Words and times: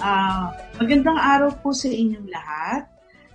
Uh, 0.00 0.48
magandang 0.80 1.20
araw 1.20 1.52
po 1.60 1.76
sa 1.76 1.84
inyong 1.92 2.32
lahat. 2.32 2.88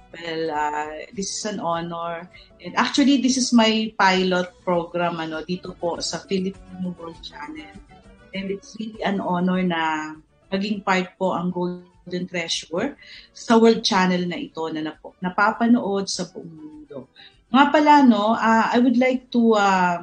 Well, 0.10 0.50
uh, 0.50 1.06
this 1.14 1.30
is 1.30 1.46
an 1.46 1.62
honor. 1.62 2.26
And 2.58 2.74
actually, 2.74 3.22
this 3.22 3.38
is 3.38 3.54
my 3.54 3.94
pilot 3.94 4.50
program 4.66 5.22
ano, 5.22 5.46
dito 5.46 5.78
po 5.78 6.02
sa 6.02 6.26
Filipino 6.26 6.98
World 6.98 7.22
Channel. 7.22 7.70
And 8.34 8.50
it's 8.50 8.74
really 8.82 8.98
an 9.06 9.22
honor 9.22 9.62
na 9.62 10.18
maging 10.50 10.82
part 10.82 11.14
po 11.22 11.38
ang 11.38 11.54
Golden 11.54 12.26
Treasure 12.26 12.98
sa 13.30 13.62
World 13.62 13.86
Channel 13.86 14.26
na 14.26 14.42
ito 14.42 14.66
na 14.74 14.90
napo, 14.90 15.14
napapanood 15.22 16.10
sa 16.10 16.26
buong 16.34 16.50
mundo. 16.50 17.14
Nga 17.54 17.66
pala, 17.70 18.02
no, 18.02 18.34
uh, 18.34 18.66
I 18.74 18.82
would 18.82 18.98
like 18.98 19.30
to 19.38 19.54
uh, 19.54 20.02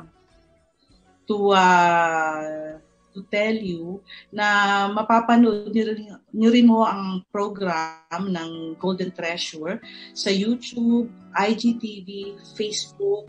to 1.26 1.36
uh, 1.58 2.78
to 3.12 3.24
tell 3.32 3.54
you 3.54 4.00
na 4.28 4.88
mapapanood 4.92 5.72
niyo 5.72 6.48
rin 6.52 6.66
mo 6.68 6.84
ang 6.84 7.24
program 7.32 8.28
ng 8.28 8.76
Golden 8.76 9.12
Treasure 9.12 9.80
sa 10.12 10.28
YouTube, 10.28 11.08
IGTV, 11.32 12.36
Facebook, 12.56 13.28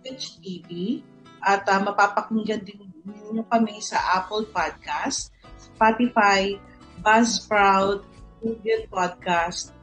Twitch 0.00 0.40
TV, 0.40 1.00
at 1.44 1.68
uh, 1.68 1.80
mapapakinggan 1.84 2.64
din 2.64 2.80
niyo 3.04 3.44
kami 3.52 3.78
sa 3.84 4.22
Apple 4.22 4.48
Podcast, 4.48 5.30
Spotify, 5.60 6.56
Buzzsprout, 7.04 8.02
Google 8.40 8.84
Podcast, 8.88 9.75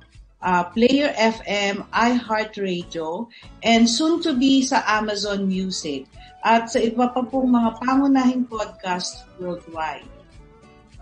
uh, 0.44 0.68
Player 0.76 1.16
FM, 1.16 1.88
iHeartRadio, 1.90 3.32
and 3.64 3.88
soon 3.88 4.20
to 4.22 4.36
be 4.36 4.62
sa 4.62 4.84
Amazon 4.86 5.48
Music. 5.48 6.06
At 6.44 6.68
sa 6.68 6.84
iba 6.84 7.08
pa 7.08 7.24
pong 7.24 7.56
mga 7.56 7.80
pangunahing 7.80 8.44
podcast 8.52 9.24
worldwide. 9.40 10.06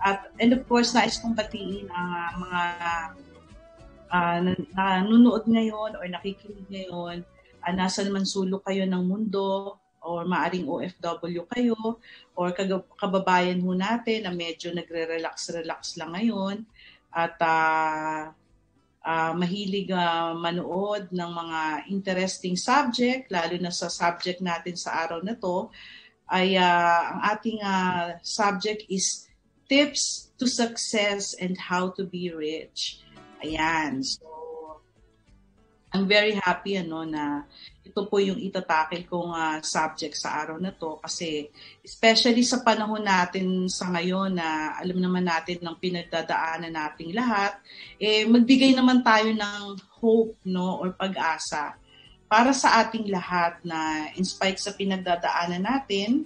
At 0.02 0.30
and 0.38 0.54
of 0.54 0.66
course, 0.70 0.94
nais 0.94 1.18
kong 1.18 1.34
batiin 1.34 1.90
ang 1.90 2.10
uh, 2.14 2.30
mga 2.46 2.62
uh, 4.14 4.38
nanonood 4.78 5.50
ngayon 5.50 5.98
or 5.98 6.06
nakikinig 6.06 6.70
ngayon, 6.70 7.26
uh, 7.66 7.74
nasa 7.74 8.06
man 8.10 8.26
sulok 8.26 8.70
kayo 8.70 8.86
ng 8.86 9.02
mundo 9.02 9.78
or 10.02 10.26
maaring 10.26 10.66
OFW 10.66 11.46
kayo 11.54 12.02
or 12.34 12.50
kababayan 12.98 13.62
ho 13.62 13.78
natin 13.78 14.26
na 14.26 14.34
medyo 14.34 14.74
nagre-relax-relax 14.74 16.02
lang 16.02 16.18
ngayon. 16.18 16.56
At 17.14 17.38
uh, 17.38 18.34
uh, 19.06 19.34
mahilig 19.34 19.90
uh, 19.90 20.34
manood 20.38 21.10
ng 21.10 21.32
mga 21.32 21.60
interesting 21.90 22.56
subject, 22.56 23.30
lalo 23.34 23.58
na 23.58 23.74
sa 23.74 23.90
subject 23.90 24.40
natin 24.42 24.78
sa 24.78 25.06
araw 25.06 25.20
na 25.22 25.34
to, 25.38 25.70
ay 26.32 26.56
uh, 26.56 27.00
ang 27.12 27.22
ating 27.36 27.60
uh, 27.60 28.16
subject 28.24 28.88
is 28.88 29.28
tips 29.68 30.32
to 30.40 30.48
success 30.48 31.36
and 31.38 31.60
how 31.60 31.92
to 31.92 32.08
be 32.08 32.32
rich. 32.32 33.04
Ayan. 33.44 34.06
So, 34.06 34.28
I'm 35.92 36.08
very 36.08 36.40
happy 36.40 36.80
ano 36.80 37.04
na 37.04 37.44
ito 37.92 38.08
po 38.08 38.24
yung 38.24 38.40
itatakil 38.40 39.04
kong 39.04 39.36
uh, 39.36 39.60
subject 39.60 40.16
sa 40.16 40.40
araw 40.40 40.56
na 40.64 40.72
to 40.72 40.96
kasi 41.04 41.52
especially 41.84 42.48
sa 42.48 42.64
panahon 42.64 43.04
natin 43.04 43.68
sa 43.68 43.92
ngayon 43.92 44.40
na 44.40 44.80
alam 44.80 44.96
naman 44.96 45.28
natin 45.28 45.60
ng 45.60 45.76
pinagdadaanan 45.76 46.72
nating 46.72 47.12
lahat, 47.12 47.60
eh 48.00 48.24
magbigay 48.24 48.72
naman 48.72 49.04
tayo 49.04 49.28
ng 49.36 49.76
hope 50.00 50.40
no 50.48 50.80
or 50.80 50.96
pag-asa 50.96 51.76
para 52.32 52.56
sa 52.56 52.80
ating 52.80 53.12
lahat 53.12 53.60
na 53.60 54.08
in 54.16 54.24
spite 54.24 54.56
sa 54.56 54.72
pinagdadaanan 54.72 55.68
natin, 55.68 56.24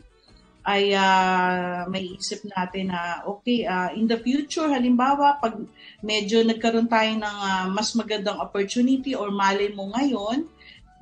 ay 0.62 0.94
uh, 0.94 1.86
may 1.90 2.14
isip 2.14 2.46
natin 2.46 2.94
na 2.94 3.26
okay, 3.26 3.66
uh, 3.66 3.90
in 3.94 4.06
the 4.06 4.18
future, 4.22 4.70
halimbawa, 4.70 5.42
pag 5.42 5.58
medyo 6.06 6.46
nagkaroon 6.46 6.86
tayo 6.86 7.10
ng 7.10 7.38
uh, 7.42 7.66
mas 7.74 7.94
magandang 7.98 8.38
opportunity 8.38 9.18
or 9.18 9.34
malay 9.34 9.74
mo 9.74 9.90
ngayon, 9.98 10.46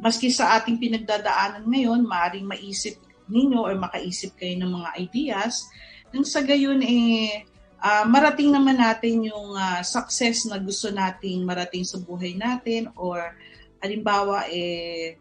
maski 0.03 0.27
sa 0.27 0.59
ating 0.59 0.77
pinagdadaanan 0.77 1.63
ngayon, 1.63 2.03
maaaring 2.03 2.43
maisip 2.43 2.99
ninyo 3.31 3.63
or 3.63 3.79
makaisip 3.79 4.35
kayo 4.35 4.59
ng 4.59 4.71
mga 4.75 4.89
ideas, 4.99 5.63
nang 6.11 6.27
sa 6.27 6.43
gayon 6.43 6.83
eh, 6.83 7.47
uh, 7.79 8.03
marating 8.03 8.51
naman 8.51 8.77
natin 8.77 9.23
yung 9.31 9.55
uh, 9.55 9.79
success 9.79 10.43
na 10.43 10.59
gusto 10.59 10.91
nating 10.91 11.47
marating 11.47 11.87
sa 11.87 11.97
buhay 11.97 12.35
natin 12.35 12.91
or 12.99 13.31
halimbawa 13.79 14.45
eh 14.51 15.17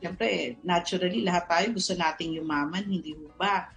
Siyempre, 0.00 0.26
eh, 0.32 0.48
naturally, 0.64 1.20
lahat 1.20 1.44
tayo 1.44 1.66
gusto 1.76 1.92
nating 1.92 2.40
yumaman, 2.40 2.88
hindi 2.88 3.12
ba? 3.36 3.68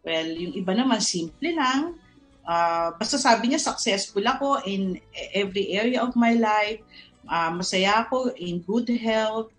Well, 0.00 0.32
yung 0.32 0.56
iba 0.56 0.72
naman, 0.72 1.04
simple 1.04 1.52
lang. 1.52 2.00
Uh, 2.48 2.96
basta 2.96 3.20
sabi 3.20 3.52
niya, 3.52 3.60
successful 3.60 4.24
ako 4.24 4.64
in 4.64 4.96
every 5.36 5.76
area 5.76 6.00
of 6.00 6.16
my 6.16 6.32
life. 6.32 6.80
Uh, 7.28 7.52
masaya 7.52 8.08
ako 8.08 8.32
in 8.40 8.64
good 8.64 8.88
health. 8.88 9.52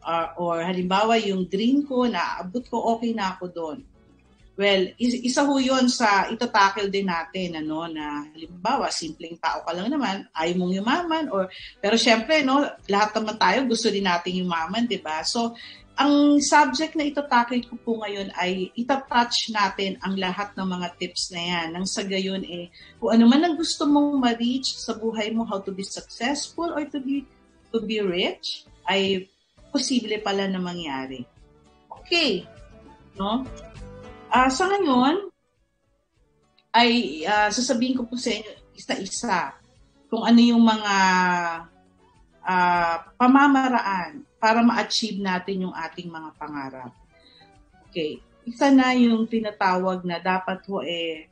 Uh, 0.00 0.32
or 0.40 0.64
halimbawa, 0.64 1.20
yung 1.20 1.44
dream 1.44 1.84
ko, 1.84 2.08
naabot 2.08 2.64
ko, 2.68 2.96
okay 2.96 3.12
na 3.12 3.36
ako 3.36 3.44
doon. 3.52 3.78
Well, 4.60 4.92
isa 5.00 5.40
ho 5.40 5.56
yun 5.56 5.88
sa 5.88 6.28
itatakil 6.28 6.92
din 6.92 7.08
natin, 7.08 7.56
ano, 7.64 7.88
na 7.88 8.28
halimbawa, 8.28 8.92
simpleng 8.92 9.40
tao 9.40 9.64
ka 9.64 9.72
lang 9.72 9.88
naman, 9.88 10.28
ayaw 10.36 10.56
mong 10.60 10.74
yumaman, 10.76 11.24
or, 11.32 11.48
pero 11.80 11.96
syempre, 11.96 12.44
no, 12.44 12.68
lahat 12.84 13.16
naman 13.16 13.40
tayo 13.40 13.64
gusto 13.64 13.88
din 13.88 14.04
nating 14.04 14.44
yumaman, 14.44 14.84
di 14.84 15.00
ba? 15.00 15.24
So, 15.24 15.56
ang 16.00 16.40
subject 16.40 16.96
na 16.96 17.08
itatakil 17.08 17.68
ko 17.68 17.76
po 17.80 18.04
ngayon 18.04 18.32
ay 18.36 18.72
itatouch 18.72 19.52
natin 19.52 19.96
ang 20.00 20.16
lahat 20.16 20.52
ng 20.56 20.64
mga 20.64 20.88
tips 20.96 21.32
na 21.32 21.40
yan. 21.40 21.66
Nang 21.76 21.84
sa 21.84 22.04
gayon, 22.04 22.40
eh, 22.44 22.72
kung 22.96 23.16
ano 23.16 23.24
man 23.28 23.44
ang 23.44 23.56
gusto 23.56 23.84
mong 23.84 24.16
ma-reach 24.16 24.80
sa 24.80 24.96
buhay 24.96 25.28
mo, 25.32 25.44
how 25.44 25.60
to 25.60 25.72
be 25.72 25.84
successful 25.84 26.72
or 26.72 26.84
to 26.88 27.00
be 27.00 27.28
to 27.68 27.84
be 27.84 28.00
rich, 28.00 28.64
ay 28.88 29.29
posible 29.70 30.18
pala 30.20 30.46
na 30.50 30.58
mangyari. 30.58 31.24
Okay. 31.88 32.44
No? 33.14 33.46
Uh, 34.30 34.50
sa 34.50 34.66
ngayon, 34.70 35.30
ay 36.70 37.22
uh, 37.26 37.50
sasabihin 37.50 37.98
ko 37.98 38.06
po 38.06 38.14
sa 38.14 38.30
inyo 38.30 38.50
isa-isa 38.78 39.58
kung 40.06 40.22
ano 40.22 40.38
yung 40.38 40.62
mga 40.62 40.96
uh, 42.42 42.96
pamamaraan 43.18 44.22
para 44.40 44.62
ma-achieve 44.62 45.20
natin 45.20 45.68
yung 45.68 45.74
ating 45.74 46.08
mga 46.08 46.30
pangarap. 46.38 46.92
Okay. 47.90 48.22
Isa 48.46 48.72
na 48.72 48.96
yung 48.96 49.28
tinatawag 49.28 50.06
na 50.06 50.22
dapat 50.22 50.64
ho 50.70 50.80
eh 50.80 51.28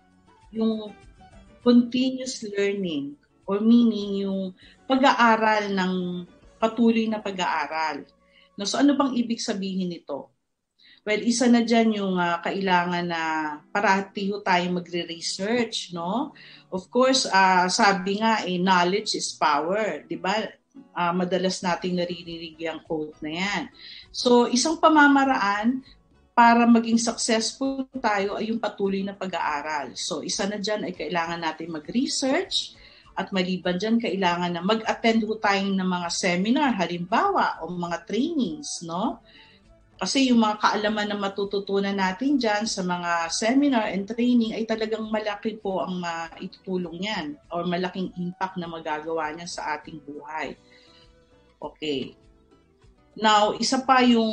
yung 0.52 0.92
continuous 1.64 2.44
learning 2.44 3.16
or 3.48 3.64
meaning 3.64 4.28
yung 4.28 4.52
pag-aaral 4.84 5.72
ng 5.72 5.94
patuloy 6.60 7.08
na 7.08 7.22
pag-aaral. 7.22 8.04
No, 8.58 8.66
so 8.66 8.82
ano 8.82 8.98
bang 8.98 9.14
ibig 9.14 9.38
sabihin 9.38 9.94
nito? 9.94 10.34
Well, 11.06 11.22
isa 11.24 11.46
na 11.46 11.62
dyan 11.62 11.94
yung 11.94 12.18
uh, 12.18 12.42
kailangan 12.42 13.06
na 13.06 13.22
parati 13.70 14.28
ho 14.28 14.42
tayo 14.42 14.66
magre-research, 14.74 15.94
no? 15.94 16.34
Of 16.68 16.90
course, 16.92 17.24
uh, 17.24 17.70
sabi 17.70 18.20
nga, 18.20 18.44
eh, 18.44 18.60
knowledge 18.60 19.16
is 19.16 19.32
power, 19.38 20.04
di 20.04 20.18
ba? 20.18 20.42
Uh, 20.92 21.14
madalas 21.14 21.62
nating 21.64 21.96
naririnig 21.96 22.58
yung 22.60 22.82
quote 22.84 23.16
na 23.24 23.30
yan. 23.30 23.62
So, 24.12 24.50
isang 24.50 24.82
pamamaraan 24.82 25.80
para 26.34 26.66
maging 26.66 27.02
successful 27.02 27.86
tayo 27.98 28.38
ay 28.38 28.50
yung 28.54 28.62
patuloy 28.62 29.02
na 29.02 29.14
pag-aaral. 29.14 29.94
So, 29.98 30.20
isa 30.22 30.46
na 30.46 30.58
dyan 30.58 30.86
ay 30.86 30.94
kailangan 30.94 31.40
natin 31.40 31.72
mag-research 31.72 32.77
at 33.18 33.34
maliban 33.34 33.74
dyan, 33.74 33.98
kailangan 33.98 34.54
na 34.54 34.62
mag-attend 34.62 35.26
ho 35.26 35.34
tayo 35.42 35.66
ng 35.66 35.82
mga 35.82 36.08
seminar, 36.14 36.70
halimbawa, 36.78 37.58
o 37.66 37.66
mga 37.66 38.06
trainings, 38.06 38.86
no? 38.86 39.18
Kasi 39.98 40.30
yung 40.30 40.38
mga 40.38 40.62
kaalaman 40.62 41.10
na 41.10 41.18
matututunan 41.18 41.98
natin 41.98 42.38
dyan 42.38 42.70
sa 42.70 42.86
mga 42.86 43.26
seminar 43.34 43.90
and 43.90 44.06
training 44.06 44.54
ay 44.54 44.62
talagang 44.62 45.10
malaki 45.10 45.58
po 45.58 45.82
ang 45.82 45.98
maitutulong 45.98 47.02
niyan 47.02 47.26
or 47.50 47.66
malaking 47.66 48.14
impact 48.14 48.54
na 48.62 48.70
magagawa 48.70 49.34
niya 49.34 49.50
sa 49.50 49.74
ating 49.74 49.98
buhay. 50.06 50.54
Okay. 51.58 52.14
Now, 53.18 53.58
isa 53.58 53.82
pa 53.82 53.98
yung 54.06 54.30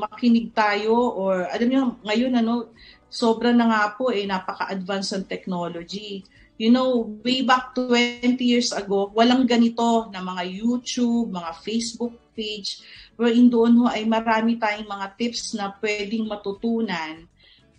makinig 0.00 0.56
tayo 0.56 0.96
or 0.96 1.44
alam 1.52 1.68
niyo 1.68 1.82
ngayon 2.00 2.32
ano, 2.40 2.72
sobra 3.12 3.52
na 3.52 3.68
nga 3.68 3.92
po 3.92 4.08
eh 4.08 4.24
napaka-advanced 4.24 5.12
ang 5.12 5.28
technology. 5.28 6.24
You 6.60 6.70
know, 6.70 7.18
way 7.24 7.42
back 7.42 7.74
20 7.74 8.38
years 8.38 8.70
ago, 8.70 9.10
walang 9.16 9.48
ganito 9.48 10.12
na 10.12 10.20
mga 10.20 10.46
YouTube, 10.46 11.32
mga 11.32 11.52
Facebook 11.64 12.14
page 12.32 12.80
wherein 13.16 13.48
doon 13.52 13.84
ho 13.84 13.84
ay 13.92 14.08
marami 14.08 14.56
tayong 14.56 14.88
mga 14.88 15.06
tips 15.20 15.52
na 15.54 15.72
pwedeng 15.78 16.24
matutunan 16.24 17.28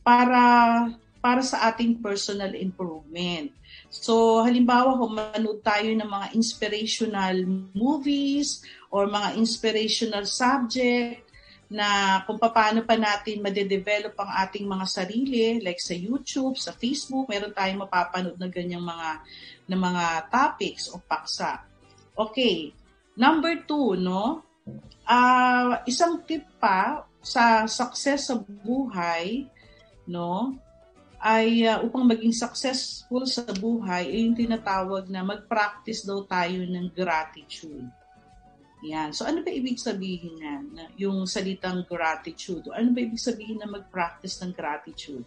para 0.05 0.41
para 1.23 1.39
sa 1.39 1.71
ating 1.71 2.03
personal 2.03 2.51
improvement. 2.51 3.47
So, 3.87 4.43
halimbawa, 4.43 4.99
kung 4.99 5.15
manood 5.15 5.63
tayo 5.63 5.87
ng 5.87 6.03
mga 6.03 6.27
inspirational 6.35 7.47
movies 7.71 8.59
or 8.91 9.07
mga 9.07 9.39
inspirational 9.39 10.27
subject, 10.27 11.23
na 11.73 12.21
kung 12.29 12.37
paano 12.37 12.85
pa 12.85 12.93
natin 12.93 13.41
madedevelop 13.41 14.13
ang 14.13 14.31
ating 14.45 14.69
mga 14.69 14.85
sarili, 14.85 15.57
like 15.57 15.81
sa 15.81 15.97
YouTube, 15.97 16.53
sa 16.53 16.69
Facebook, 16.69 17.25
meron 17.25 17.49
tayong 17.49 17.81
mapapanood 17.81 18.37
na 18.37 18.45
ganyang 18.45 18.85
mga, 18.85 19.09
na 19.65 19.77
mga 19.81 20.05
topics 20.29 20.93
o 20.93 21.01
paksa. 21.01 21.65
Okay, 22.13 22.69
number 23.17 23.65
two, 23.65 23.97
no? 23.97 24.45
Uh, 25.01 25.81
isang 25.89 26.21
tip 26.29 26.45
pa 26.61 27.09
sa 27.25 27.65
success 27.65 28.29
sa 28.29 28.37
buhay, 28.37 29.49
no? 30.05 30.53
ay 31.23 31.63
uh, 31.63 31.79
upang 31.79 32.03
maging 32.03 32.35
successful 32.35 33.23
sa 33.23 33.47
buhay, 33.47 34.11
ay 34.11 34.27
yung 34.27 34.35
tinatawag 34.35 35.07
na 35.07 35.23
mag-practice 35.23 36.03
daw 36.03 36.27
tayo 36.27 36.67
ng 36.67 36.91
gratitude. 36.91 37.87
Yan. 38.83 39.15
So 39.15 39.23
ano 39.23 39.39
ba 39.39 39.49
ibig 39.49 39.79
sabihin 39.79 40.43
na, 40.43 40.91
yung 40.99 41.23
salitang 41.23 41.87
gratitude? 41.87 42.67
Ano 42.75 42.91
ba 42.91 42.99
ibig 42.99 43.21
sabihin 43.21 43.63
na 43.63 43.69
mag-practice 43.71 44.43
ng 44.43 44.51
gratitude? 44.51 45.23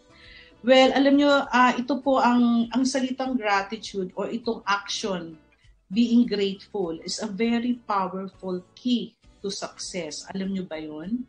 Well, 0.60 0.92
alam 0.92 1.16
nyo, 1.16 1.48
uh, 1.48 1.72
ito 1.78 1.96
po 2.04 2.20
ang, 2.20 2.68
ang 2.68 2.84
salitang 2.84 3.38
gratitude 3.38 4.12
or 4.12 4.28
itong 4.28 4.60
action, 4.68 5.40
being 5.88 6.26
grateful, 6.26 6.98
is 7.06 7.22
a 7.22 7.30
very 7.30 7.78
powerful 7.86 8.60
key 8.76 9.16
to 9.40 9.48
success. 9.48 10.26
Alam 10.34 10.52
nyo 10.52 10.64
ba 10.66 10.76
yun? 10.76 11.24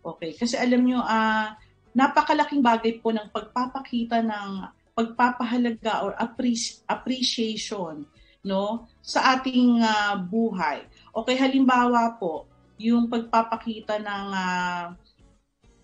Okay. 0.00 0.34
Kasi 0.34 0.56
alam 0.56 0.82
nyo, 0.82 1.04
uh, 1.04 1.54
napakalaking 1.92 2.64
bagay 2.64 2.98
po 2.98 3.12
ng 3.12 3.28
pagpapakita 3.30 4.24
ng 4.24 4.50
pagpapahalaga 4.96 6.02
or 6.02 6.12
appreci- 6.18 6.82
appreciation 6.84 8.04
no 8.40 8.88
sa 9.04 9.36
ating 9.36 9.84
uh, 9.84 10.16
buhay. 10.16 10.80
Okay, 11.10 11.34
halimbawa 11.34 12.14
po, 12.18 12.46
yung 12.80 13.10
pagpapakita 13.10 13.98
ng 13.98 14.26
uh, 14.30 14.84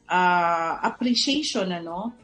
uh, 0.09 0.73
appreciation 0.81 1.69
ano 1.69 2.15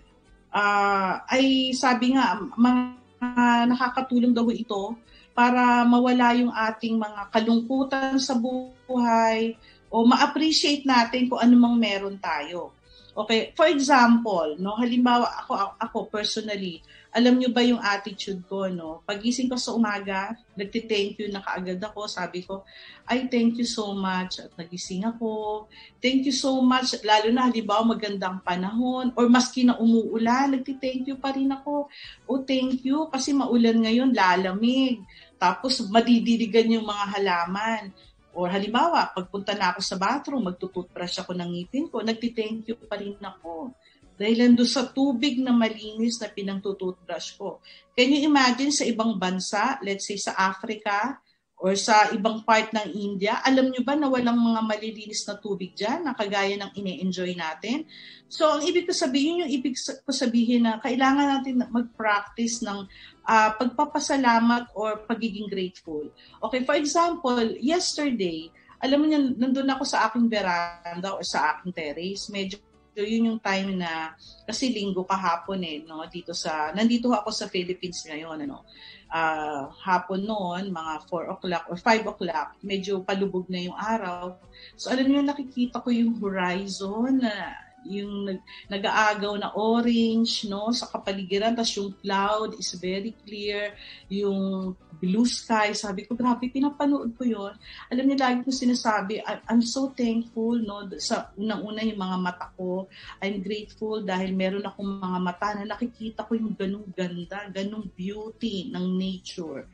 uh, 0.49 1.20
ay 1.28 1.76
sabi 1.76 2.16
nga 2.16 2.38
mga 2.56 3.66
nakakatulong 3.69 4.32
daw 4.32 4.49
ito 4.49 4.96
para 5.32 5.84
mawala 5.84 6.37
yung 6.37 6.52
ating 6.52 6.96
mga 6.96 7.32
kalungkutan 7.32 8.16
sa 8.20 8.37
buhay 8.37 9.56
o 9.93 10.05
ma-appreciate 10.05 10.84
natin 10.84 11.28
kung 11.28 11.40
anumang 11.40 11.76
meron 11.76 12.16
tayo. 12.16 12.72
Okay, 13.12 13.52
for 13.52 13.68
example, 13.68 14.56
no, 14.56 14.72
halimbawa 14.80 15.28
ako 15.44 15.52
ako 15.76 15.98
personally, 16.08 16.80
alam 17.12 17.36
niyo 17.36 17.52
ba 17.52 17.60
yung 17.60 17.76
attitude 17.76 18.40
ko, 18.48 18.72
no? 18.72 19.04
Pagising 19.04 19.52
ko 19.52 19.60
sa 19.60 19.76
umaga, 19.76 20.32
nagti-thank 20.56 21.20
you 21.20 21.28
na 21.28 21.44
kaagad 21.44 21.76
ako, 21.76 22.08
sabi 22.08 22.40
ko, 22.40 22.64
ay 23.04 23.28
thank 23.28 23.60
you 23.60 23.68
so 23.68 23.92
much 23.92 24.40
at 24.40 24.48
nagising 24.56 25.04
ako. 25.04 25.68
Thank 26.00 26.24
you 26.24 26.32
so 26.32 26.64
much, 26.64 26.96
lalo 27.04 27.28
na 27.28 27.52
halimbawa 27.52 27.92
magandang 27.92 28.40
panahon 28.40 29.12
or 29.12 29.28
maski 29.28 29.68
na 29.68 29.76
umuulan, 29.76 30.56
nagti-thank 30.56 31.04
you 31.04 31.20
pa 31.20 31.36
rin 31.36 31.52
ako. 31.52 31.92
Oh, 32.24 32.40
thank 32.40 32.80
you 32.80 33.12
kasi 33.12 33.36
maulan 33.36 33.84
ngayon, 33.84 34.16
lalamig. 34.16 35.04
Tapos 35.36 35.84
madidiligan 35.84 36.80
yung 36.80 36.88
mga 36.88 37.04
halaman 37.12 37.92
Or 38.32 38.49
halimbawa, 38.49 39.12
pagpunta 39.12 39.52
na 39.52 39.76
ako 39.76 39.81
sa 39.84 40.00
bathroom, 40.00 40.49
magtututbrush 40.49 41.20
ako 41.20 41.37
ng 41.37 41.50
ngipin 41.52 41.87
ko, 41.93 42.00
nagti-thank 42.00 42.64
you 42.64 42.76
pa 42.81 42.96
rin 42.96 43.17
ako. 43.20 43.76
Dahil 44.17 44.40
nando 44.40 44.64
sa 44.64 44.88
tubig 44.88 45.40
na 45.40 45.52
malinis 45.52 46.17
na 46.20 46.32
pinangtututbrush 46.32 47.37
ko. 47.37 47.61
Can 47.93 48.08
you 48.12 48.25
imagine 48.25 48.73
sa 48.73 48.88
ibang 48.88 49.20
bansa, 49.20 49.76
let's 49.84 50.08
say 50.08 50.17
sa 50.17 50.32
Africa, 50.37 51.20
or 51.62 51.78
sa 51.78 52.10
ibang 52.10 52.42
part 52.42 52.74
ng 52.74 52.90
India, 52.90 53.38
alam 53.46 53.70
nyo 53.70 53.86
ba 53.86 53.94
na 53.94 54.10
walang 54.10 54.34
mga 54.34 54.66
malilinis 54.66 55.22
na 55.30 55.38
tubig 55.38 55.78
dyan 55.78 56.02
na 56.02 56.10
kagaya 56.10 56.58
ng 56.58 56.74
ine-enjoy 56.74 57.38
natin? 57.38 57.86
So, 58.26 58.58
ang 58.58 58.66
ibig 58.66 58.90
ko 58.90 58.90
sabihin, 58.90 59.46
yung 59.46 59.52
ibig 59.54 59.78
ko 59.78 60.10
sabihin 60.10 60.66
na 60.66 60.82
kailangan 60.82 61.38
natin 61.38 61.62
mag-practice 61.70 62.66
ng 62.66 62.82
uh, 63.22 63.50
pagpapasalamat 63.54 64.74
or 64.74 65.06
pagiging 65.06 65.46
grateful. 65.46 66.10
Okay, 66.42 66.66
for 66.66 66.74
example, 66.74 67.38
yesterday, 67.62 68.50
alam 68.82 68.98
mo 68.98 69.06
niya, 69.06 69.22
nandun 69.22 69.70
ako 69.70 69.86
sa 69.86 70.10
aking 70.10 70.26
veranda 70.26 71.14
or 71.14 71.22
sa 71.22 71.54
aking 71.54 71.70
terrace, 71.70 72.26
medyo 72.26 72.58
yun 73.00 73.32
yung 73.32 73.40
time 73.40 73.80
na 73.80 74.12
kasi 74.44 74.68
linggo 74.68 75.08
kahapon 75.08 75.64
eh 75.64 75.80
no 75.80 76.04
dito 76.12 76.36
sa 76.36 76.76
nandito 76.76 77.08
ako 77.08 77.32
sa 77.32 77.48
Philippines 77.48 78.04
ngayon 78.04 78.44
ano 78.44 78.68
uh, 79.12 79.68
hapon 79.84 80.24
noon, 80.24 80.72
mga 80.72 80.92
4 81.06 81.32
o'clock 81.36 81.64
or 81.68 81.76
5 81.76 82.12
o'clock, 82.16 82.56
medyo 82.64 83.04
palubog 83.04 83.46
na 83.52 83.60
yung 83.60 83.76
araw. 83.76 84.40
So 84.74 84.88
alam 84.88 85.06
niyo, 85.06 85.20
nakikita 85.20 85.84
ko 85.84 85.92
yung 85.92 86.16
horizon 86.18 87.20
na 87.20 87.52
yung 87.86 88.30
nag, 88.30 88.40
nag-aagaw 88.70 89.34
na 89.38 89.50
orange 89.58 90.46
no 90.46 90.70
sa 90.70 90.86
kapaligiran 90.86 91.58
tapos 91.58 91.74
yung 91.74 91.90
cloud 91.98 92.54
is 92.54 92.78
very 92.78 93.10
clear 93.26 93.74
yung 94.06 94.72
blue 95.02 95.26
sky 95.26 95.75
sabi 95.75 96.06
ko 96.06 96.14
grabe 96.14 96.46
pinapanood 96.46 97.19
ko 97.19 97.26
yon 97.26 97.54
alam 97.90 98.04
niyo 98.06 98.22
lagi 98.22 98.46
ko 98.46 98.54
sinasabi 98.54 99.19
I'm 99.50 99.58
so 99.58 99.90
thankful 99.90 100.62
no 100.62 100.87
sa 101.02 101.34
unang-una 101.34 101.82
yung 101.82 101.99
mga 101.99 102.19
mata 102.22 102.46
ko 102.54 102.87
I'm 103.19 103.43
grateful 103.43 104.06
dahil 104.06 104.31
meron 104.31 104.62
akong 104.62 105.02
mga 105.02 105.19
mata 105.19 105.49
na 105.58 105.75
nakikita 105.75 106.22
ko 106.22 106.38
yung 106.38 106.54
ganung 106.54 106.87
ganda 106.94 107.50
ganung 107.50 107.90
beauty 107.90 108.70
ng 108.70 108.87
nature 108.94 109.66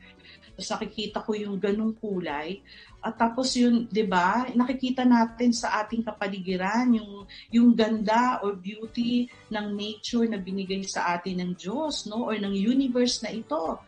tapos 0.57 0.75
nakikita 0.75 1.21
ko 1.21 1.31
yung 1.37 1.61
ganung 1.61 1.93
kulay 1.93 2.59
at 2.99 3.15
tapos 3.15 3.55
yun, 3.55 3.87
'di 3.87 4.03
ba? 4.03 4.43
Nakikita 4.51 5.07
natin 5.07 5.55
sa 5.55 5.79
ating 5.79 6.03
kapaligiran 6.03 6.99
yung 6.99 7.23
yung 7.47 7.71
ganda 7.71 8.43
or 8.43 8.59
beauty 8.59 9.31
ng 9.47 9.71
nature 9.71 10.27
na 10.27 10.35
binigay 10.35 10.83
sa 10.83 11.15
atin 11.15 11.39
ng 11.39 11.51
Diyos, 11.55 12.11
no? 12.11 12.27
Or 12.27 12.35
ng 12.35 12.51
universe 12.51 13.23
na 13.23 13.31
ito. 13.31 13.79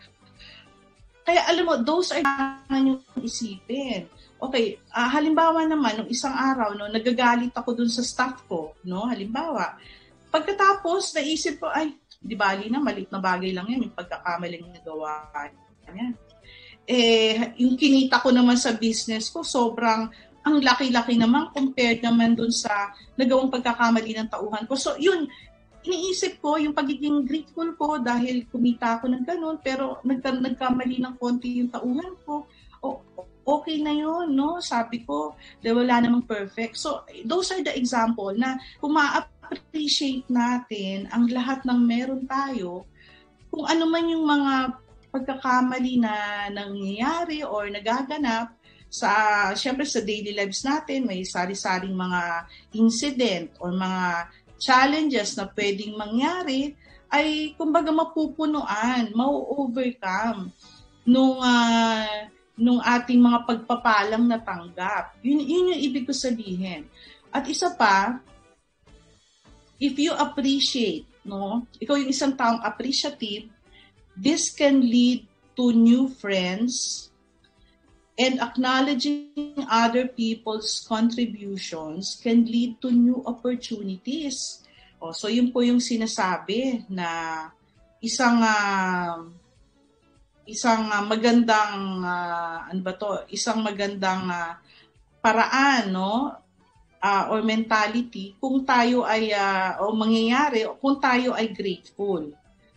Kaya 1.21 1.41
alam 1.45 1.63
mo, 1.65 1.75
those 1.81 2.11
are 2.15 2.23
kailangan 2.23 2.89
yung 2.89 3.01
isipin. 3.21 4.09
Okay, 4.41 4.81
uh, 4.89 5.09
halimbawa 5.09 5.63
naman, 5.69 6.01
nung 6.01 6.09
isang 6.09 6.33
araw, 6.33 6.73
no, 6.73 6.89
nagagalit 6.89 7.53
ako 7.53 7.77
dun 7.77 7.91
sa 7.91 8.01
staff 8.01 8.41
ko, 8.49 8.73
no? 8.89 9.05
Halimbawa, 9.05 9.77
pagkatapos, 10.33 11.13
naisip 11.13 11.61
ko, 11.61 11.69
ay, 11.69 11.93
di 12.17 12.33
bali 12.33 12.69
na, 12.73 12.81
malit 12.81 13.09
na 13.13 13.21
bagay 13.21 13.53
lang 13.53 13.69
yan, 13.69 13.85
yung 13.85 13.93
pagkakamaling 13.93 14.65
nagawa 14.73 15.29
niya 15.91 16.15
eh, 16.89 17.53
yung 17.61 17.77
kinita 17.77 18.19
ko 18.19 18.33
naman 18.33 18.57
sa 18.57 18.73
business 18.75 19.29
ko, 19.29 19.45
sobrang 19.45 20.09
ang 20.41 20.57
laki-laki 20.57 21.15
naman 21.15 21.53
compared 21.53 22.01
naman 22.01 22.33
dun 22.33 22.49
sa 22.49 22.89
nagawang 23.13 23.53
pagkakamali 23.53 24.17
ng 24.17 24.29
tauhan 24.33 24.65
ko. 24.65 24.73
So, 24.73 24.97
yun, 24.97 25.29
iniisip 25.81 26.41
ko 26.41 26.57
yung 26.61 26.77
pagiging 26.77 27.25
grateful 27.25 27.69
ko 27.77 27.97
dahil 27.97 28.45
kumita 28.49 28.99
ako 28.99 29.09
ng 29.09 29.23
ganun, 29.25 29.57
pero 29.61 29.97
nagka, 30.05 30.33
nagkamali 30.33 31.01
ng 31.01 31.15
konti 31.17 31.61
yung 31.61 31.69
tauhan 31.73 32.13
ko. 32.25 32.45
O, 32.81 33.01
okay 33.45 33.81
na 33.81 33.93
yun, 33.93 34.33
no? 34.33 34.61
Sabi 34.61 35.01
ko, 35.01 35.33
dahil 35.61 35.81
wala 35.81 36.01
namang 36.01 36.25
perfect. 36.29 36.77
So, 36.77 37.05
those 37.25 37.49
are 37.49 37.61
the 37.65 37.73
example 37.73 38.33
na 38.37 38.57
kung 38.77 38.93
ma-appreciate 38.93 40.29
natin 40.29 41.09
ang 41.09 41.25
lahat 41.29 41.65
ng 41.65 41.79
meron 41.81 42.23
tayo, 42.29 42.85
kung 43.51 43.65
ano 43.67 43.83
man 43.89 44.05
yung 44.07 44.23
mga 44.23 44.53
pagkakamali 45.11 45.99
na 45.99 46.47
nangyayari 46.47 47.43
or 47.43 47.67
nagaganap 47.67 48.55
sa 48.91 49.11
syempre 49.55 49.87
sa 49.87 50.03
daily 50.03 50.35
lives 50.35 50.67
natin 50.67 51.07
may 51.07 51.23
sari-saring 51.23 51.95
mga 51.95 52.43
incident 52.75 53.47
or 53.63 53.71
mga 53.71 54.27
challenges 54.61 55.33
na 55.33 55.49
pwedeng 55.49 55.97
mangyari 55.97 56.77
ay 57.09 57.57
kumbaga 57.57 57.89
mapupunuan, 57.89 59.09
mau-overcome 59.11 60.53
nung 61.03 61.41
uh, 61.41 62.29
nung 62.55 62.77
ating 62.77 63.17
mga 63.17 63.43
pagpapalang 63.49 64.29
natanggap. 64.29 65.17
Yun, 65.25 65.41
yun 65.41 65.71
yung 65.75 65.81
ibig 65.81 66.05
ko 66.05 66.13
sabihin. 66.13 66.85
At 67.33 67.49
isa 67.49 67.73
pa, 67.73 68.21
if 69.81 69.97
you 69.97 70.13
appreciate, 70.13 71.09
no, 71.25 71.65
ikaw 71.81 71.97
yung 71.97 72.13
isang 72.13 72.37
taong 72.37 72.61
appreciative, 72.61 73.49
This 74.17 74.51
can 74.51 74.83
lead 74.83 75.27
to 75.55 75.71
new 75.71 76.11
friends 76.11 77.10
and 78.21 78.37
acknowledging 78.37 79.65
other 79.65 80.05
people's 80.05 80.85
contributions 80.85 82.21
can 82.21 82.45
lead 82.45 82.77
to 82.77 82.93
new 82.93 83.17
opportunities. 83.25 84.61
Oh, 85.01 85.09
so 85.09 85.25
yun 85.25 85.49
po 85.49 85.65
yung 85.65 85.81
sinasabi 85.81 86.85
na 86.85 87.49
isang 87.97 88.37
uh, 88.45 89.25
isang 90.45 90.85
uh, 90.93 91.01
magandang 91.01 92.05
uh, 92.05 92.69
ano 92.69 92.81
ba 92.85 92.93
to, 92.93 93.25
isang 93.33 93.65
magandang 93.65 94.29
uh, 94.29 94.53
paraan 95.17 95.89
no? 95.89 96.37
Uh, 97.01 97.33
or 97.33 97.41
mentality 97.41 98.37
kung 98.37 98.61
tayo 98.61 99.01
ay 99.01 99.33
uh, 99.33 99.81
o 99.81 99.97
mangyayari 99.97 100.69
kung 100.77 101.01
tayo 101.01 101.33
ay 101.33 101.49
grateful 101.49 102.29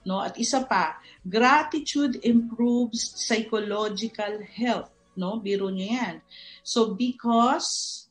no? 0.08 0.24
At 0.24 0.40
isa 0.40 0.64
pa 0.64 0.96
gratitude 1.20 2.24
improves 2.24 3.20
psychological 3.20 4.40
health 4.48 4.88
no 5.16 5.38
biro 5.40 5.70
niyo 5.70 5.94
yan 5.94 6.16
so 6.62 6.94
because 6.94 8.04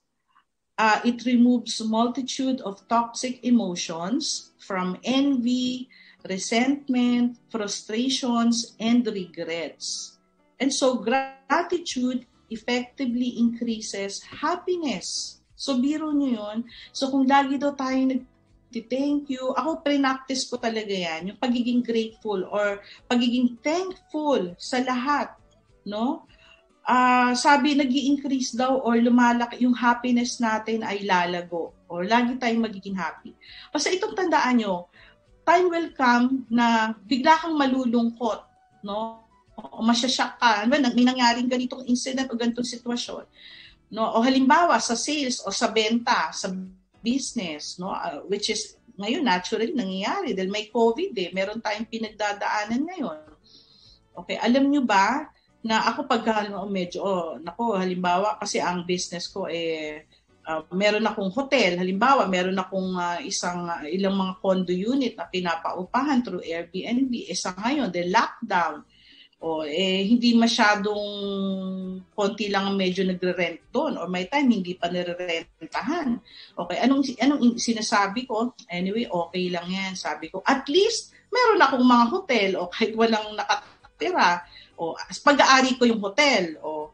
uh, 0.77 0.99
it 1.05 1.25
removes 1.25 1.81
multitude 1.81 2.61
of 2.61 2.81
toxic 2.87 3.43
emotions 3.45 4.51
from 4.57 4.97
envy, 5.03 5.89
resentment, 6.29 7.37
frustrations, 7.49 8.75
and 8.79 9.05
regrets. 9.05 10.17
And 10.59 10.73
so 10.73 10.95
gratitude 10.95 12.25
effectively 12.49 13.35
increases 13.37 14.23
happiness. 14.23 15.39
So 15.55 15.79
biro 15.79 16.13
nyo 16.13 16.29
yun. 16.39 16.57
So 16.91 17.11
kung 17.11 17.27
lagi 17.27 17.59
daw 17.59 17.75
tayo 17.75 17.99
nag 18.07 18.23
thank 18.89 19.29
you. 19.29 19.53
Ako, 19.53 19.85
pre-practice 19.85 20.49
ko 20.49 20.57
talaga 20.57 20.89
yan. 20.89 21.29
Yung 21.29 21.37
pagiging 21.37 21.85
grateful 21.85 22.41
or 22.49 22.81
pagiging 23.05 23.53
thankful 23.61 24.57
sa 24.57 24.81
lahat. 24.81 25.29
No? 25.85 26.25
Uh, 26.83 27.31
sabi, 27.31 27.79
nag 27.79 27.87
increase 27.87 28.51
daw 28.51 28.75
or 28.83 28.99
lumalaki 28.99 29.63
yung 29.63 29.71
happiness 29.71 30.43
natin 30.43 30.83
ay 30.83 31.07
lalago 31.07 31.71
or 31.87 32.03
lagi 32.03 32.35
tayong 32.35 32.59
magiging 32.59 32.99
happy. 32.99 33.31
Basta 33.71 33.87
itong 33.87 34.11
tandaan 34.11 34.59
nyo, 34.59 34.91
time 35.47 35.71
will 35.71 35.89
come 35.95 36.43
na 36.51 36.91
bigla 37.07 37.39
kang 37.39 37.55
malulungkot, 37.55 38.43
no? 38.83 39.23
O 39.55 39.79
masyasyak 39.79 40.35
ka. 40.35 40.67
Ano, 40.67 40.75
may 40.75 41.07
nangyaring 41.07 41.47
ganitong 41.47 41.87
incident 41.87 42.27
o 42.27 42.35
ganitong 42.35 42.67
sitwasyon. 42.67 43.23
No? 43.93 44.19
O 44.19 44.23
halimbawa, 44.25 44.75
sa 44.83 44.99
sales 44.99 45.39
o 45.39 45.55
sa 45.55 45.71
benta, 45.71 46.35
sa 46.35 46.51
business, 46.99 47.79
no? 47.79 47.95
Uh, 47.95 48.27
which 48.27 48.51
is 48.51 48.75
ngayon 48.99 49.25
naturally 49.25 49.73
nangyayari 49.73 50.35
dahil 50.35 50.51
may 50.51 50.67
COVID 50.67 51.15
eh. 51.15 51.29
Meron 51.31 51.63
tayong 51.63 51.87
pinagdadaanan 51.87 52.81
ngayon. 52.91 53.19
Okay, 54.13 54.37
alam 54.37 54.69
nyo 54.69 54.85
ba 54.85 55.31
na 55.63 55.87
ako 55.87 56.05
pag 56.05 56.23
medyo, 56.67 56.99
oh, 57.03 57.29
nako, 57.39 57.79
halimbawa 57.79 58.35
kasi 58.35 58.59
ang 58.59 58.83
business 58.83 59.31
ko 59.31 59.47
eh 59.47 60.03
uh, 60.47 60.61
meron 60.75 61.07
akong 61.07 61.31
hotel, 61.31 61.79
halimbawa, 61.79 62.27
meron 62.27 62.59
akong 62.59 62.99
uh, 62.99 63.19
isang 63.23 63.67
uh, 63.67 63.87
ilang 63.87 64.15
mga 64.19 64.33
condo 64.43 64.75
unit 64.75 65.15
na 65.15 65.27
pinapaupahan 65.27 66.19
through 66.23 66.43
Airbnb. 66.43 67.11
Isa 67.31 67.55
ngayon, 67.55 67.89
the 67.91 68.11
lockdown. 68.11 68.83
O 69.43 69.67
eh 69.67 70.07
hindi 70.07 70.39
masyadong 70.39 71.03
konti 72.15 72.47
lang 72.47 72.63
ang 72.63 72.77
medyo 72.79 73.03
nagre-rent 73.03 73.67
doon 73.75 73.99
or 73.99 74.07
may 74.07 74.31
time 74.31 74.47
hindi 74.47 74.79
pa 74.79 74.87
nire-rentahan. 74.87 76.15
Okay, 76.55 76.79
anong 76.79 77.03
anong 77.19 77.59
sinasabi 77.59 78.23
ko? 78.23 78.55
Anyway, 78.71 79.03
okay 79.03 79.51
lang 79.51 79.67
'yan. 79.67 79.99
Sabi 79.99 80.31
ko, 80.31 80.39
at 80.47 80.63
least 80.71 81.11
meron 81.27 81.59
akong 81.59 81.83
mga 81.83 82.05
hotel 82.07 82.49
o 82.55 82.71
kahit 82.71 82.95
walang 83.03 83.35
nakatira 83.35 84.47
o 84.77 84.97
pag-aari 85.21 85.77
ko 85.77 85.85
yung 85.85 86.01
hotel 86.01 86.57
o 86.61 86.89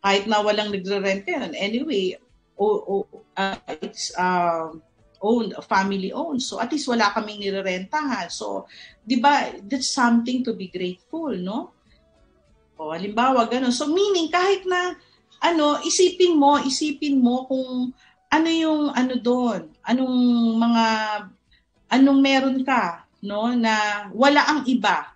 kahit 0.00 0.24
na 0.24 0.40
walang 0.40 0.72
nagre-rent 0.72 1.28
yan. 1.28 1.52
Anyway, 1.52 2.16
o, 2.56 2.64
o 2.64 2.94
uh, 3.36 3.56
it's 3.84 4.12
uh, 4.16 4.72
owned, 5.20 5.52
family 5.68 6.10
owned. 6.12 6.40
So 6.40 6.58
at 6.60 6.72
least 6.72 6.88
wala 6.88 7.12
kaming 7.12 7.44
nirerentahan. 7.44 8.32
So, 8.32 8.64
'di 9.04 9.20
ba, 9.20 9.52
that's 9.68 9.92
something 9.92 10.40
to 10.48 10.56
be 10.56 10.72
grateful, 10.72 11.36
no? 11.36 11.76
O 12.80 12.96
halimbawa 12.96 13.44
ganun. 13.46 13.76
So 13.76 13.88
meaning 13.88 14.32
kahit 14.32 14.64
na 14.64 14.96
ano, 15.40 15.80
isipin 15.84 16.36
mo, 16.36 16.60
isipin 16.60 17.20
mo 17.20 17.44
kung 17.44 17.92
ano 18.32 18.48
yung 18.48 18.92
ano 18.96 19.14
doon, 19.20 19.68
anong 19.84 20.16
mga 20.56 20.84
anong 21.92 22.20
meron 22.20 22.58
ka, 22.64 23.04
no, 23.20 23.52
na 23.52 24.06
wala 24.16 24.40
ang 24.48 24.60
iba. 24.64 25.12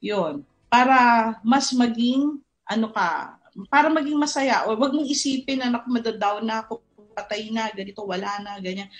'Yon. 0.00 0.44
Para 0.66 0.98
mas 1.46 1.70
maging 1.72 2.42
ano 2.66 2.90
ka, 2.90 3.38
para 3.72 3.88
maging 3.88 4.20
masaya 4.20 4.68
o 4.68 4.76
wag 4.76 4.92
mong 4.92 5.08
isipin 5.08 5.64
na 5.64 5.72
naku 5.72 5.88
madadaw 5.88 6.44
na 6.44 6.60
ako 6.60 6.84
patay 7.16 7.48
na 7.48 7.72
ganito 7.72 8.04
wala 8.04 8.28
na 8.44 8.60
ganyan 8.60 8.92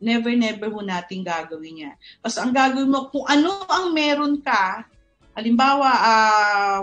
never 0.00 0.32
never 0.32 0.72
ho 0.72 0.80
nating 0.80 1.20
gagawin 1.20 1.84
yan 1.84 1.96
basta 2.24 2.40
ang 2.40 2.56
gagawin 2.56 2.88
mo 2.88 3.12
kung 3.12 3.28
ano 3.28 3.68
ang 3.68 3.92
meron 3.92 4.40
ka 4.40 4.88
halimbawa 5.36 5.88
uh, 5.92 6.82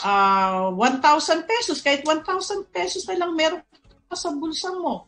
uh, 0.00 0.72
1,000 0.72 1.44
pesos 1.44 1.84
kahit 1.84 2.00
1,000 2.00 2.24
pesos 2.72 3.04
na 3.04 3.20
lang 3.20 3.36
meron 3.36 3.60
ka 4.08 4.16
sa 4.16 4.32
bulsa 4.32 4.72
mo 4.72 5.04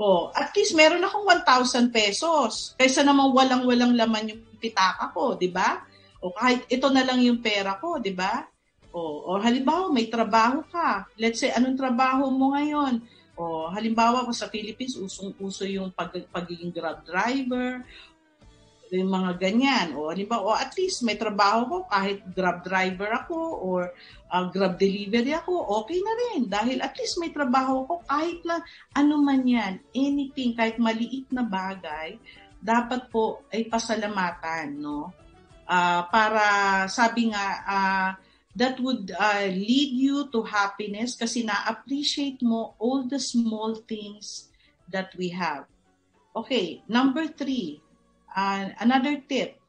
Oh, 0.00 0.32
at 0.32 0.48
least 0.56 0.72
meron 0.72 1.04
akong 1.04 1.28
1,000 1.44 1.92
pesos. 1.92 2.72
Kaysa 2.80 3.04
naman 3.04 3.36
walang-walang 3.36 3.92
laman 3.92 4.32
yung 4.32 4.40
pitaka 4.56 5.12
ko, 5.12 5.36
'di 5.36 5.52
ba? 5.52 5.84
O 6.20 6.32
kahit 6.36 6.68
ito 6.68 6.88
na 6.92 7.04
lang 7.04 7.20
yung 7.24 7.40
pera 7.40 7.80
ko, 7.80 7.96
'di 7.96 8.12
ba? 8.12 8.44
O, 8.90 9.34
o 9.34 9.38
halimbawa, 9.38 9.86
may 9.94 10.10
trabaho 10.10 10.66
ka. 10.66 11.06
Let's 11.14 11.38
say, 11.40 11.54
anong 11.54 11.78
trabaho 11.78 12.26
mo 12.26 12.52
ngayon? 12.58 12.98
O 13.38 13.70
halimbawa 13.70 14.26
ko 14.26 14.34
sa 14.34 14.50
Philippines, 14.50 14.98
usong-uso 14.98 15.62
yung 15.64 15.94
pag, 15.94 16.10
pagiging 16.34 16.74
grab 16.74 17.06
driver, 17.06 17.86
yung 18.90 19.06
mga 19.06 19.38
ganyan. 19.38 19.94
O 19.94 20.10
halimbawa, 20.10 20.42
o 20.42 20.58
at 20.58 20.74
least 20.74 21.06
may 21.06 21.14
trabaho 21.14 21.70
ko 21.70 21.76
kahit 21.86 22.18
grab 22.34 22.66
driver 22.66 23.14
ako 23.14 23.38
or 23.62 23.94
uh, 24.26 24.44
grab 24.50 24.74
delivery 24.74 25.38
ako, 25.38 25.54
okay 25.86 26.02
na 26.02 26.14
rin. 26.26 26.40
Dahil 26.50 26.82
at 26.82 26.94
least 26.98 27.22
may 27.22 27.30
trabaho 27.30 27.86
ko 27.86 28.02
kahit 28.10 28.42
na 28.42 28.58
ano 28.98 29.22
man 29.22 29.46
yan, 29.46 29.78
anything, 29.94 30.58
kahit 30.58 30.82
maliit 30.82 31.30
na 31.30 31.46
bagay, 31.46 32.18
dapat 32.58 33.06
po 33.08 33.46
ay 33.54 33.70
pasalamatan, 33.70 34.82
no? 34.82 35.14
Uh, 35.70 36.02
para 36.10 36.42
sabi 36.90 37.30
nga, 37.30 37.46
uh, 37.62 38.10
that 38.58 38.74
would 38.82 39.14
uh, 39.14 39.46
lead 39.46 39.94
you 39.94 40.26
to 40.34 40.42
happiness 40.42 41.14
kasi 41.14 41.46
na-appreciate 41.46 42.42
mo 42.42 42.74
all 42.82 43.06
the 43.06 43.22
small 43.22 43.78
things 43.86 44.50
that 44.90 45.14
we 45.14 45.30
have. 45.30 45.70
Okay, 46.34 46.82
number 46.90 47.30
three, 47.30 47.78
uh, 48.34 48.74
another 48.82 49.22
tip. 49.22 49.62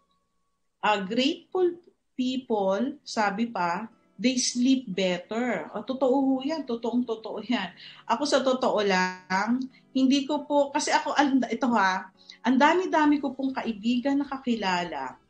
Uh, 0.81 1.05
grateful 1.05 1.77
people, 2.17 2.97
sabi 3.05 3.45
pa, 3.53 3.85
they 4.17 4.41
sleep 4.41 4.89
better. 4.89 5.69
O, 5.77 5.85
totoo 5.85 6.17
ho 6.17 6.33
yan. 6.41 6.65
Totoong 6.65 7.05
totoo 7.05 7.45
yan. 7.45 7.69
Ako 8.09 8.25
sa 8.25 8.41
totoo 8.41 8.81
lang, 8.81 9.61
hindi 9.93 10.25
ko 10.25 10.49
po, 10.49 10.73
kasi 10.73 10.89
ako, 10.89 11.13
ito 11.45 11.69
ha, 11.77 12.09
ang 12.41 12.57
dami-dami 12.57 13.21
ko 13.21 13.37
pong 13.37 13.53
kaibigan 13.53 14.17
na 14.17 14.25
kakilala. 14.25 15.20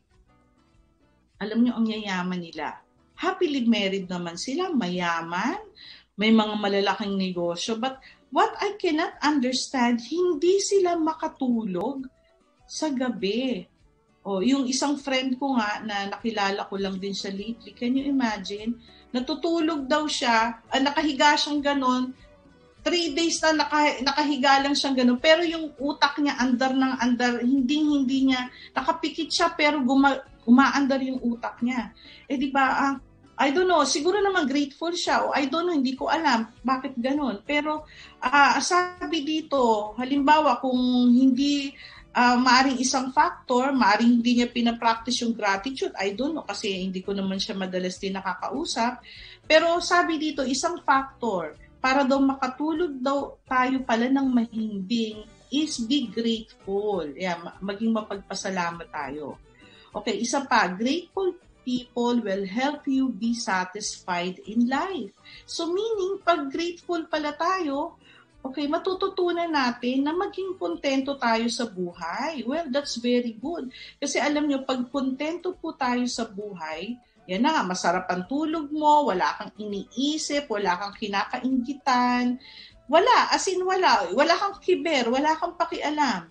Alam 1.41 1.65
nyo, 1.65 1.73
ang 1.73 1.89
yayaman 1.89 2.37
nila 2.37 2.77
happily 3.21 3.61
married 3.69 4.09
naman 4.09 4.33
sila, 4.33 4.73
mayaman, 4.73 5.61
may 6.17 6.33
mga 6.33 6.57
malalaking 6.57 7.13
negosyo. 7.13 7.77
But 7.77 8.01
what 8.33 8.49
I 8.57 8.73
cannot 8.81 9.13
understand, 9.21 10.01
hindi 10.09 10.57
sila 10.57 10.97
makatulog 10.97 12.09
sa 12.65 12.89
gabi. 12.89 13.69
O, 14.25 14.41
yung 14.41 14.65
isang 14.65 14.97
friend 14.97 15.37
ko 15.37 15.57
nga 15.57 15.81
na 15.85 16.09
nakilala 16.09 16.65
ko 16.65 16.77
lang 16.81 16.97
din 16.97 17.13
siya 17.13 17.29
lately, 17.29 17.73
can 17.77 17.93
you 17.93 18.09
imagine? 18.09 18.77
Natutulog 19.13 19.85
daw 19.85 20.09
siya, 20.09 20.61
ah, 20.65 20.81
nakahiga 20.81 21.37
siyang 21.37 21.61
ganon, 21.61 22.13
three 22.81 23.13
days 23.13 23.37
na 23.45 23.65
naka, 23.65 24.01
nakahiga 24.01 24.61
lang 24.61 24.73
siyang 24.73 24.97
ganun. 24.97 25.19
Pero 25.21 25.45
yung 25.45 25.73
utak 25.77 26.17
niya, 26.17 26.37
andar 26.41 26.73
ng 26.73 26.93
andar, 27.01 27.41
hindi, 27.41 27.81
hindi 27.81 28.33
niya, 28.33 28.49
nakapikit 28.73 29.29
siya 29.29 29.53
pero 29.53 29.81
guma, 29.81 30.21
umaandar 30.45 31.01
yung 31.03 31.21
utak 31.21 31.61
niya. 31.61 31.93
Eh 32.25 32.37
di 32.37 32.49
ba, 32.49 32.65
ah, 32.77 32.95
I 33.41 33.49
don't 33.49 33.65
know, 33.65 33.81
siguro 33.87 34.21
naman 34.21 34.45
grateful 34.45 34.93
siya 34.93 35.25
o 35.25 35.33
I 35.33 35.49
don't 35.49 35.65
know, 35.65 35.73
hindi 35.73 35.97
ko 35.97 36.13
alam 36.13 36.45
bakit 36.61 36.93
ganun. 36.93 37.41
Pero 37.41 37.89
uh, 38.21 38.55
sabi 38.61 39.25
dito, 39.25 39.93
halimbawa 39.97 40.61
kung 40.61 40.77
hindi 41.09 41.73
uh, 42.13 42.37
maaring 42.37 42.77
isang 42.77 43.09
factor, 43.09 43.73
maaring 43.73 44.21
hindi 44.21 44.37
niya 44.37 44.47
pinapractice 44.53 45.25
yung 45.25 45.33
gratitude, 45.33 45.89
I 45.97 46.13
don't 46.13 46.37
know 46.37 46.45
kasi 46.45 46.85
hindi 46.85 47.01
ko 47.01 47.17
naman 47.17 47.41
siya 47.41 47.57
madalas 47.57 47.97
din 47.97 48.13
nakakausap. 48.13 49.01
Pero 49.49 49.81
sabi 49.81 50.21
dito, 50.21 50.45
isang 50.45 50.77
factor 50.85 51.57
para 51.81 52.05
daw 52.05 52.21
makatulog 52.21 53.01
daw 53.01 53.41
tayo 53.49 53.81
pala 53.81 54.05
ng 54.05 54.27
mahimbing 54.29 55.25
is 55.49 55.81
be 55.81 56.07
grateful. 56.13 57.03
Yeah, 57.17 57.41
maging 57.59 57.91
mapagpasalamat 57.91 58.87
tayo. 58.93 59.41
Okay, 59.91 60.23
isa 60.23 60.47
pa, 60.47 60.71
grateful 60.71 61.35
people 61.67 62.23
will 62.23 62.45
help 62.47 62.87
you 62.87 63.11
be 63.11 63.35
satisfied 63.35 64.39
in 64.47 64.65
life. 64.65 65.13
So 65.45 65.69
meaning, 65.69 66.23
pag 66.23 66.49
grateful 66.49 67.05
pala 67.11 67.35
tayo, 67.37 67.99
okay, 68.41 68.65
matututunan 68.65 69.51
natin 69.51 70.01
na 70.07 70.15
maging 70.15 70.57
kontento 70.57 71.19
tayo 71.19 71.45
sa 71.51 71.69
buhay. 71.69 72.41
Well, 72.47 72.71
that's 72.73 72.97
very 72.97 73.37
good. 73.37 73.69
Kasi 74.01 74.17
alam 74.17 74.49
nyo, 74.49 74.65
pag 74.65 74.89
kontento 74.89 75.53
po 75.59 75.77
tayo 75.77 76.07
sa 76.09 76.25
buhay, 76.25 76.97
yan 77.29 77.45
na 77.45 77.53
nga, 77.53 77.63
masarap 77.63 78.09
ang 78.09 78.25
tulog 78.25 78.73
mo, 78.73 79.13
wala 79.13 79.37
kang 79.37 79.53
iniisip, 79.61 80.49
wala 80.49 80.73
kang 80.73 80.95
kinakaingitan, 80.97 82.41
wala, 82.89 83.29
as 83.29 83.45
in 83.47 83.61
wala, 83.61 84.09
wala 84.11 84.33
kang 84.35 84.57
kiber, 84.57 85.13
wala 85.13 85.37
kang 85.37 85.53
pakialam. 85.53 86.27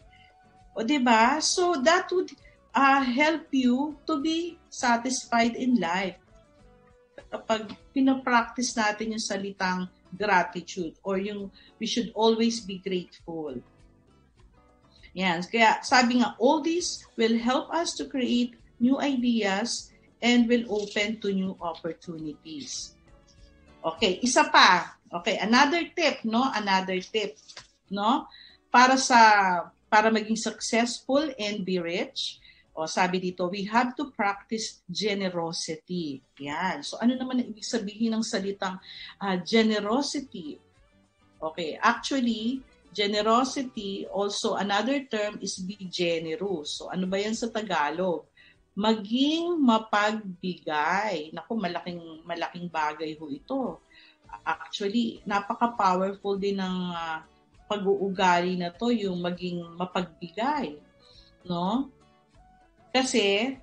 O, 0.75 0.83
ba 0.83 0.87
diba? 0.87 1.23
So, 1.38 1.79
that 1.79 2.11
would 2.11 2.35
uh, 2.75 3.03
help 3.03 3.50
you 3.50 3.97
to 4.07 4.21
be 4.21 4.59
satisfied 4.71 5.57
in 5.57 5.79
life. 5.79 6.19
Kapag 7.31 7.75
pinapractice 7.95 8.75
natin 8.75 9.15
yung 9.15 9.23
salitang 9.23 9.87
gratitude 10.11 10.99
or 11.07 11.19
yung 11.23 11.50
we 11.79 11.87
should 11.87 12.11
always 12.19 12.59
be 12.59 12.83
grateful. 12.83 13.55
Yan. 15.15 15.43
Kaya 15.47 15.83
sabi 15.83 16.23
nga, 16.23 16.35
all 16.39 16.62
these 16.62 17.07
will 17.15 17.39
help 17.39 17.71
us 17.71 17.95
to 17.99 18.07
create 18.07 18.55
new 18.83 18.99
ideas 18.99 19.91
and 20.23 20.47
will 20.47 20.67
open 20.71 21.19
to 21.23 21.31
new 21.31 21.55
opportunities. 21.62 22.95
Okay, 23.81 24.21
isa 24.21 24.47
pa. 24.53 25.00
Okay, 25.11 25.41
another 25.41 25.89
tip, 25.91 26.23
no? 26.23 26.45
Another 26.53 27.00
tip, 27.03 27.35
no? 27.91 28.29
Para 28.71 28.95
sa 29.00 29.19
para 29.91 30.12
maging 30.12 30.39
successful 30.39 31.27
and 31.35 31.67
be 31.67 31.83
rich, 31.83 32.39
o 32.75 32.87
sabi 32.87 33.19
dito, 33.19 33.50
we 33.50 33.67
have 33.67 33.93
to 33.99 34.15
practice 34.15 34.81
generosity. 34.87 36.23
Yan. 36.39 36.87
So 36.87 36.97
ano 37.03 37.19
naman 37.19 37.43
ang 37.43 37.49
ibig 37.50 37.67
sabihin 37.67 38.15
ng 38.15 38.25
salitang 38.25 38.79
uh, 39.19 39.37
generosity? 39.43 40.57
Okay, 41.41 41.77
actually, 41.81 42.62
generosity, 42.95 44.07
also 44.07 44.55
another 44.55 45.03
term 45.09 45.39
is 45.43 45.59
be 45.62 45.79
generous. 45.91 46.79
So 46.79 46.93
ano 46.93 47.11
ba 47.11 47.19
yan 47.19 47.35
sa 47.35 47.50
Tagalog? 47.50 48.27
Maging 48.79 49.59
mapagbigay. 49.61 51.35
Naku, 51.35 51.53
malaking, 51.59 52.23
malaking 52.23 52.71
bagay 52.71 53.19
ho 53.19 53.27
ito. 53.29 53.83
Actually, 54.47 55.21
napaka-powerful 55.27 56.39
din 56.39 56.62
ng 56.62 56.79
uh, 56.95 57.19
pag-uugali 57.67 58.59
na 58.59 58.71
to, 58.71 58.95
yung 58.95 59.19
maging 59.19 59.62
mapagbigay. 59.75 60.79
No? 61.45 61.91
Kasi, 62.90 63.54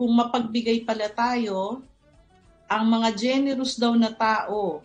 kung 0.00 0.12
mapagbigay 0.16 0.84
pala 0.88 1.08
tayo, 1.12 1.84
ang 2.64 2.84
mga 2.88 3.08
generous 3.16 3.76
daw 3.76 3.92
na 3.92 4.08
tao 4.12 4.80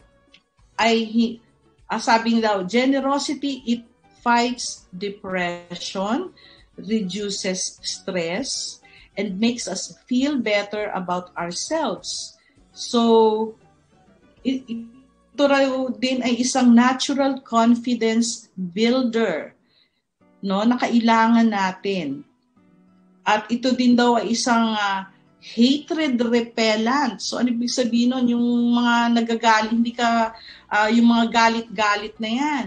ay, 0.75 1.39
ah, 1.87 2.01
daw, 2.43 2.67
generosity, 2.67 3.63
it 3.63 3.83
fights 4.19 4.89
depression, 4.91 6.33
reduces 6.75 7.79
stress, 7.79 8.81
and 9.15 9.39
makes 9.39 9.69
us 9.69 9.95
feel 10.09 10.35
better 10.41 10.91
about 10.91 11.31
ourselves. 11.39 12.35
So, 12.75 13.55
ito 14.43 15.41
raw 15.41 15.87
din 15.95 16.19
ay 16.21 16.43
isang 16.43 16.75
natural 16.75 17.39
confidence 17.41 18.51
builder 18.53 19.55
no 20.45 20.61
na 20.61 20.77
kailangan 20.77 21.49
natin 21.49 22.21
at 23.25 23.49
ito 23.49 23.73
din 23.73 23.97
daw 23.97 24.21
ay 24.21 24.37
isang 24.37 24.77
uh, 24.77 25.09
hatred 25.41 26.21
repellent. 26.21 27.17
So 27.17 27.41
ano 27.41 27.49
ibig 27.49 27.73
sabihin 27.73 28.13
nun? 28.13 28.29
Yung 28.29 28.45
mga 28.77 28.95
nagagalit, 29.17 29.73
hindi 29.73 29.93
ka, 29.97 30.33
uh, 30.69 30.89
yung 30.93 31.09
mga 31.09 31.25
galit-galit 31.33 32.15
na 32.21 32.29
yan. 32.29 32.65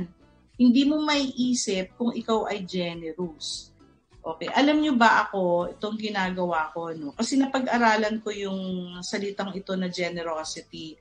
Hindi 0.59 0.83
mo 0.83 0.99
may 0.99 1.31
isip 1.39 1.95
kung 1.95 2.11
ikaw 2.11 2.51
ay 2.51 2.67
generous. 2.67 3.71
Okay, 4.19 4.51
alam 4.51 4.83
nyo 4.83 4.99
ba 4.99 5.25
ako, 5.25 5.73
itong 5.79 5.97
ginagawa 5.97 6.69
ko, 6.75 6.91
no? 6.93 7.15
Kasi 7.15 7.39
napag-aralan 7.39 8.21
ko 8.21 8.29
yung 8.35 8.61
salitang 9.01 9.55
ito 9.55 9.73
na 9.79 9.89
generosity 9.89 10.99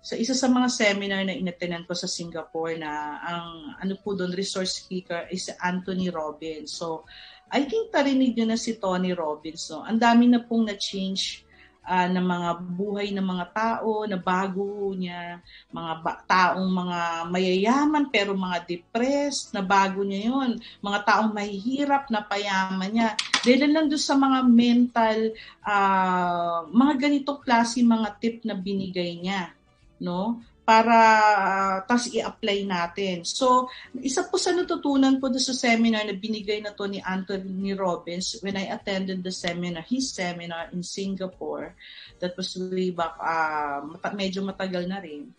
sa 0.00 0.16
isa 0.16 0.32
sa 0.32 0.48
mga 0.48 0.68
seminar 0.72 1.28
na 1.28 1.36
inatenan 1.36 1.84
ko 1.84 1.92
sa 1.92 2.08
Singapore 2.08 2.80
na 2.80 3.20
ang 3.20 3.76
ano 3.76 3.94
po 4.00 4.16
doon 4.16 4.32
resource 4.32 4.80
speaker 4.80 5.28
is 5.28 5.52
Anthony 5.60 6.08
Robbins. 6.08 6.72
So 6.72 7.04
I 7.50 7.66
think 7.66 7.90
tarinig 7.90 8.38
nyo 8.38 8.54
na 8.54 8.58
si 8.58 8.78
Tony 8.78 9.10
Robbins. 9.10 9.66
No? 9.74 9.82
Ang 9.82 9.98
dami 9.98 10.30
na 10.30 10.38
pong 10.38 10.70
na-change 10.70 11.42
uh, 11.82 12.06
ng 12.06 12.22
mga 12.22 12.50
buhay 12.62 13.08
ng 13.10 13.26
mga 13.26 13.46
tao, 13.50 14.06
na 14.06 14.14
bago 14.14 14.94
niya, 14.94 15.42
mga 15.74 15.92
ba- 15.98 16.22
taong 16.22 16.70
mga 16.70 16.98
mayayaman 17.26 18.04
pero 18.06 18.38
mga 18.38 18.62
depressed, 18.62 19.50
na 19.50 19.66
bago 19.66 20.06
niya 20.06 20.30
yon 20.30 20.62
Mga 20.78 20.98
taong 21.02 21.30
mahihirap 21.34 22.06
na 22.14 22.22
payaman 22.22 22.90
niya. 22.94 23.08
Dahil 23.42 23.66
lang 23.66 23.90
doon 23.90 24.02
sa 24.02 24.14
mga 24.14 24.38
mental, 24.46 25.18
uh, 25.66 26.70
mga 26.70 26.94
ganitong 27.10 27.40
klase 27.42 27.82
mga 27.82 28.08
tip 28.22 28.46
na 28.46 28.54
binigay 28.54 29.18
niya. 29.18 29.50
No? 29.98 30.38
Para 30.70 30.98
uh, 31.18 31.76
tas 31.82 32.06
i-apply 32.14 32.62
natin. 32.62 33.26
So, 33.26 33.66
isa 33.98 34.22
po 34.30 34.38
sa 34.38 34.54
natutunan 34.54 35.18
ko 35.18 35.26
sa 35.34 35.50
seminar 35.50 36.06
na 36.06 36.14
binigay 36.14 36.62
na 36.62 36.70
to 36.70 36.86
ni 36.86 37.02
Anthony 37.02 37.74
Robbins 37.74 38.38
when 38.38 38.54
I 38.54 38.70
attended 38.70 39.26
the 39.26 39.34
seminar, 39.34 39.82
his 39.82 40.14
seminar 40.14 40.70
in 40.70 40.86
Singapore, 40.86 41.74
that 42.22 42.38
was 42.38 42.54
way 42.54 42.94
back, 42.94 43.18
uh, 43.18 43.82
medyo 44.14 44.46
matagal 44.46 44.86
na 44.86 45.02
rin, 45.02 45.34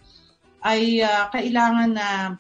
ay 0.68 1.00
uh, 1.00 1.32
kailangan 1.32 1.96
na 1.96 2.36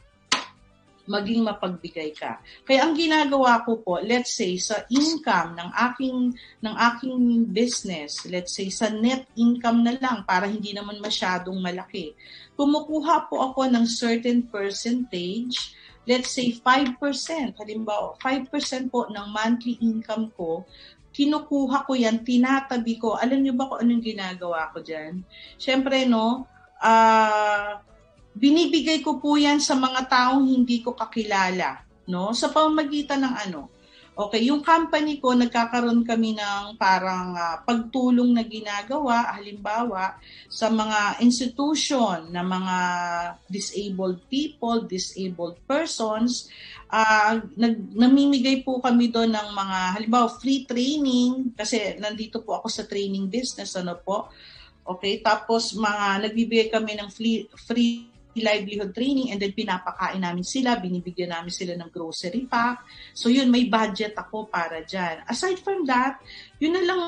maging 1.10 1.44
mapagbigay 1.48 2.14
ka. 2.14 2.40
Kaya 2.64 2.86
ang 2.86 2.94
ginagawa 2.94 3.64
ko 3.66 3.82
po, 3.82 4.00
let's 4.00 4.38
say 4.38 4.56
sa 4.56 4.86
income 4.88 5.58
ng 5.58 5.70
aking 5.92 6.18
ng 6.62 6.76
aking 6.92 7.16
business, 7.50 8.28
let's 8.30 8.54
say 8.54 8.70
sa 8.70 8.88
net 8.92 9.28
income 9.36 9.82
na 9.82 9.98
lang 9.98 10.24
para 10.24 10.46
hindi 10.46 10.72
naman 10.76 11.02
masyadong 11.02 11.58
malaki. 11.58 12.14
Kumukuha 12.62 13.26
po 13.26 13.42
ako 13.42 13.74
ng 13.74 13.90
certain 13.90 14.46
percentage, 14.46 15.74
let's 16.06 16.30
say 16.30 16.54
5%, 16.54 16.94
halimbawa 17.58 18.14
5% 18.22 18.94
po 18.94 19.10
ng 19.10 19.26
monthly 19.34 19.82
income 19.82 20.30
ko, 20.38 20.62
kinukuha 21.10 21.90
ko 21.90 21.98
yan, 21.98 22.22
tinatabi 22.22 23.02
ko. 23.02 23.18
Alam 23.18 23.42
niyo 23.42 23.58
ba 23.58 23.66
kung 23.66 23.82
anong 23.82 24.06
ginagawa 24.06 24.70
ko 24.70 24.86
diyan? 24.86 25.26
Syempre 25.58 26.06
no, 26.06 26.46
uh, 26.78 27.82
binibigay 28.38 29.02
ko 29.02 29.18
po 29.18 29.42
yan 29.42 29.58
sa 29.58 29.74
mga 29.74 30.06
taong 30.06 30.46
hindi 30.46 30.86
ko 30.86 30.94
kakilala, 30.94 31.82
no? 32.06 32.30
Sa 32.32 32.54
pamamagitan 32.54 33.26
ng 33.26 33.36
ano. 33.50 33.81
Okay, 34.22 34.54
yung 34.54 34.62
company 34.62 35.18
ko, 35.18 35.34
nagkakaroon 35.34 36.06
kami 36.06 36.38
ng 36.38 36.78
parang 36.78 37.34
uh, 37.34 37.58
pagtulong 37.66 38.38
na 38.38 38.46
ginagawa, 38.46 39.34
halimbawa, 39.34 40.22
sa 40.46 40.70
mga 40.70 41.18
institution 41.26 42.30
na 42.30 42.46
mga 42.46 42.78
disabled 43.50 44.22
people, 44.30 44.86
disabled 44.86 45.58
persons, 45.66 46.54
uh, 46.94 47.42
nag, 47.58 47.98
namimigay 47.98 48.62
po 48.62 48.78
kami 48.78 49.10
doon 49.10 49.34
ng 49.34 49.50
mga, 49.58 49.80
halimbawa, 49.98 50.30
free 50.38 50.70
training, 50.70 51.58
kasi 51.58 51.98
nandito 51.98 52.46
po 52.46 52.62
ako 52.62 52.70
sa 52.70 52.86
training 52.86 53.26
business, 53.26 53.74
ano 53.74 53.98
po, 53.98 54.30
Okay, 54.82 55.22
tapos 55.22 55.78
mga 55.78 56.26
nagbibigay 56.26 56.68
kami 56.74 56.98
ng 56.98 57.08
free, 57.14 57.46
free 57.70 58.11
livelihood 58.38 58.96
training 58.96 59.36
and 59.36 59.40
then 59.44 59.52
pinapakain 59.52 60.24
namin 60.24 60.46
sila, 60.48 60.80
binibigyan 60.80 61.36
namin 61.36 61.52
sila 61.52 61.76
ng 61.76 61.90
grocery 61.92 62.48
pack. 62.48 62.84
So 63.12 63.28
yun, 63.28 63.52
may 63.52 63.68
budget 63.68 64.16
ako 64.16 64.48
para 64.48 64.84
dyan. 64.88 65.28
Aside 65.28 65.60
from 65.60 65.84
that, 65.90 66.24
yun 66.62 66.78
na 66.78 66.84
lang 66.84 67.00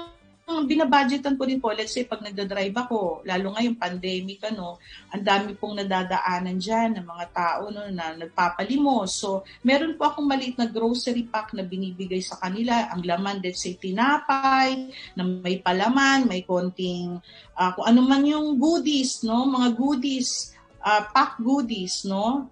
ang 0.44 0.68
binabudgetan 0.68 1.40
ko 1.40 1.48
din 1.48 1.64
po, 1.64 1.72
let's 1.72 1.96
say 1.96 2.04
pag 2.04 2.20
nagda-drive 2.20 2.76
ako, 2.76 3.24
lalo 3.24 3.56
ngayong 3.56 3.80
pandemic, 3.80 4.44
ano, 4.44 4.76
ang 5.16 5.24
dami 5.24 5.56
pong 5.56 5.80
nadadaanan 5.80 6.60
dyan 6.60 7.00
ng 7.00 7.08
mga 7.08 7.26
tao 7.32 7.72
no, 7.72 7.88
na 7.88 8.12
nagpapalimos. 8.12 9.24
So, 9.24 9.48
meron 9.64 9.96
po 9.96 10.12
akong 10.12 10.28
maliit 10.28 10.60
na 10.60 10.68
grocery 10.68 11.32
pack 11.32 11.56
na 11.56 11.64
binibigay 11.64 12.20
sa 12.20 12.36
kanila. 12.44 12.92
Ang 12.92 13.08
laman, 13.08 13.40
let's 13.40 13.64
say, 13.64 13.80
tinapay, 13.80 14.92
na 15.16 15.24
may 15.24 15.64
palaman, 15.64 16.28
may 16.28 16.44
konting, 16.44 17.24
uh, 17.56 17.72
kung 17.72 17.88
ano 17.88 18.04
man 18.04 18.28
yung 18.28 18.60
goodies, 18.60 19.24
no, 19.24 19.48
mga 19.48 19.80
goodies, 19.80 20.52
uh, 20.84 21.04
pack 21.10 21.40
goodies, 21.40 22.04
no? 22.04 22.52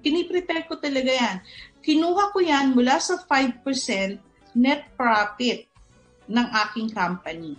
Piniprepare 0.00 0.64
ko 0.64 0.80
talaga 0.80 1.12
yan. 1.12 1.36
Kinuha 1.84 2.32
ko 2.32 2.38
yan 2.40 2.72
mula 2.72 2.98
sa 2.98 3.20
5% 3.20 3.62
net 4.56 4.90
profit 4.96 5.68
ng 6.26 6.46
aking 6.66 6.90
company. 6.90 7.54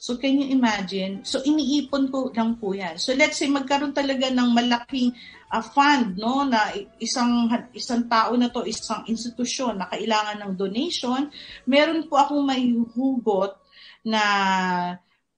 So 0.00 0.16
can 0.16 0.40
you 0.40 0.48
imagine? 0.48 1.20
So 1.28 1.44
iniipon 1.44 2.08
ko 2.08 2.32
lang 2.32 2.56
po 2.56 2.72
yan. 2.72 2.96
So 2.96 3.12
let's 3.12 3.36
say 3.36 3.52
magkaroon 3.52 3.92
talaga 3.92 4.32
ng 4.32 4.48
malaking 4.56 5.12
uh, 5.52 5.60
fund 5.60 6.16
no 6.16 6.48
na 6.48 6.72
isang 6.96 7.52
isang 7.76 8.08
tao 8.08 8.32
na 8.32 8.48
to, 8.48 8.64
isang 8.64 9.04
institusyon 9.04 9.76
na 9.76 9.92
kailangan 9.92 10.40
ng 10.40 10.52
donation, 10.56 11.28
meron 11.68 12.08
po 12.08 12.16
akong 12.16 12.48
maihugot 12.48 13.60
na 14.00 14.24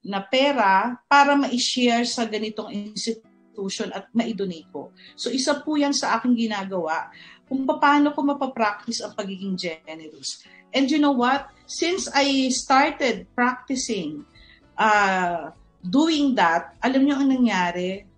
na 0.03 0.19
pera 0.23 0.95
para 1.11 1.35
ma-share 1.35 2.07
sa 2.07 2.23
ganitong 2.23 2.71
institusyon 2.71 3.32
institution 3.53 3.93
at 3.93 4.09
maidonate 4.17 4.65
ko. 4.73 4.89
So 5.13 5.29
isa 5.29 5.61
po 5.61 5.77
yan 5.77 5.93
sa 5.93 6.17
aking 6.17 6.33
ginagawa 6.33 7.13
kung 7.45 7.69
paano 7.69 8.09
ko 8.09 8.25
mapapractice 8.25 9.05
ang 9.05 9.13
pagiging 9.13 9.53
generous. 9.53 10.41
And 10.73 10.89
you 10.89 10.97
know 10.97 11.13
what? 11.13 11.53
Since 11.69 12.09
I 12.09 12.49
started 12.49 13.29
practicing 13.37 14.25
uh, 14.73 15.53
doing 15.85 16.33
that, 16.33 16.73
alam 16.81 17.05
niyo 17.05 17.21
ang 17.21 17.29
nangyari? 17.29 18.09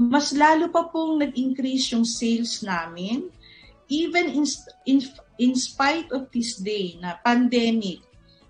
Mas 0.00 0.32
lalo 0.32 0.72
pa 0.72 0.88
pong 0.88 1.20
nag-increase 1.20 1.92
yung 1.92 2.08
sales 2.08 2.64
namin 2.64 3.28
even 3.92 4.32
in, 4.32 4.48
in, 4.88 5.04
in 5.36 5.52
spite 5.52 6.08
of 6.16 6.32
this 6.32 6.56
day 6.56 6.96
na 6.96 7.20
pandemic, 7.20 8.00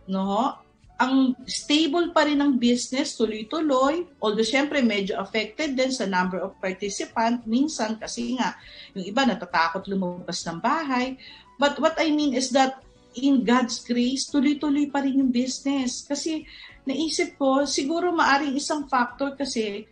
no? 0.06 0.54
Ang 1.02 1.34
stable 1.50 2.14
pa 2.14 2.22
rin 2.22 2.38
ng 2.38 2.62
business, 2.62 3.18
tuloy-tuloy, 3.18 4.06
although 4.22 4.46
syempre 4.46 4.78
medyo 4.86 5.18
affected 5.18 5.74
din 5.74 5.90
sa 5.90 6.06
number 6.06 6.38
of 6.38 6.54
participant, 6.62 7.42
minsan 7.42 7.98
kasi 7.98 8.38
nga, 8.38 8.54
yung 8.94 9.10
iba 9.10 9.26
natatakot 9.26 9.90
lumabas 9.90 10.46
ng 10.46 10.62
bahay. 10.62 11.18
But 11.58 11.82
what 11.82 11.98
I 11.98 12.14
mean 12.14 12.38
is 12.38 12.54
that 12.54 12.86
in 13.18 13.42
God's 13.42 13.82
grace, 13.82 14.30
tuloy-tuloy 14.30 14.94
pa 14.94 15.02
rin 15.02 15.18
yung 15.18 15.34
business. 15.34 16.06
Kasi 16.06 16.46
naisip 16.86 17.34
ko, 17.34 17.66
siguro 17.66 18.14
maaring 18.14 18.54
isang 18.54 18.86
factor 18.86 19.34
kasi 19.34 19.82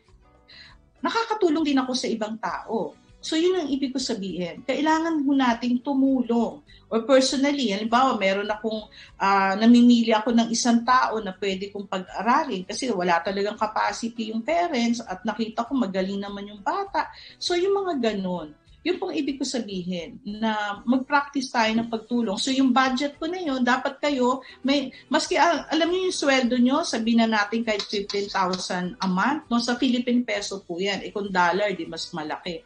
nakakatulong 1.03 1.67
din 1.67 1.83
ako 1.83 1.93
sa 1.99 2.07
ibang 2.07 2.39
tao. 2.39 2.95
So 3.21 3.37
yun 3.37 3.53
ang 3.53 3.69
ibig 3.69 3.93
ko 3.93 4.01
sabihin. 4.01 4.65
Kailangan 4.65 5.21
mo 5.21 5.37
nating 5.37 5.85
tumulong. 5.85 6.65
Or 6.91 7.05
personally, 7.07 7.71
halimbawa 7.71 8.17
meron 8.17 8.49
akong, 8.49 8.89
uh, 9.21 9.55
namimili 9.61 10.11
ako 10.11 10.35
ng 10.35 10.49
isang 10.51 10.83
tao 10.83 11.21
na 11.23 11.31
pwede 11.37 11.71
kong 11.71 11.87
pag-aralin 11.87 12.67
kasi 12.67 12.91
wala 12.91 13.21
talagang 13.23 13.55
capacity 13.55 14.35
yung 14.35 14.43
parents 14.43 14.99
at 15.05 15.23
nakita 15.23 15.69
ko 15.69 15.77
magaling 15.77 16.19
naman 16.19 16.51
yung 16.51 16.65
bata. 16.65 17.07
So 17.39 17.55
yung 17.55 17.77
mga 17.77 18.11
ganun. 18.11 18.57
Yun 18.81 18.97
pong 18.97 19.13
ibig 19.13 19.37
ko 19.37 19.45
sabihin 19.45 20.17
na 20.25 20.81
mag-practice 20.89 21.53
tayo 21.53 21.69
ng 21.77 21.93
pagtulong. 21.93 22.41
So 22.41 22.49
yung 22.49 22.73
budget 22.73 23.21
ko 23.21 23.29
na 23.29 23.37
yun, 23.37 23.61
dapat 23.61 24.01
kayo, 24.01 24.41
may, 24.65 24.89
maski 25.13 25.37
alam 25.37 25.93
niyo 25.93 26.09
yung 26.09 26.17
sweldo 26.17 26.57
nyo, 26.57 26.81
sabihin 26.81 27.21
na 27.21 27.29
natin 27.29 27.61
kahit 27.61 27.85
15,000 27.85 28.97
a 28.97 29.07
month, 29.07 29.45
no? 29.53 29.61
sa 29.61 29.77
Philippine 29.77 30.25
peso 30.25 30.65
po 30.65 30.81
yan. 30.81 31.05
E 31.05 31.13
kung 31.13 31.29
dollar, 31.29 31.77
di 31.77 31.85
mas 31.85 32.09
malaki 32.17 32.65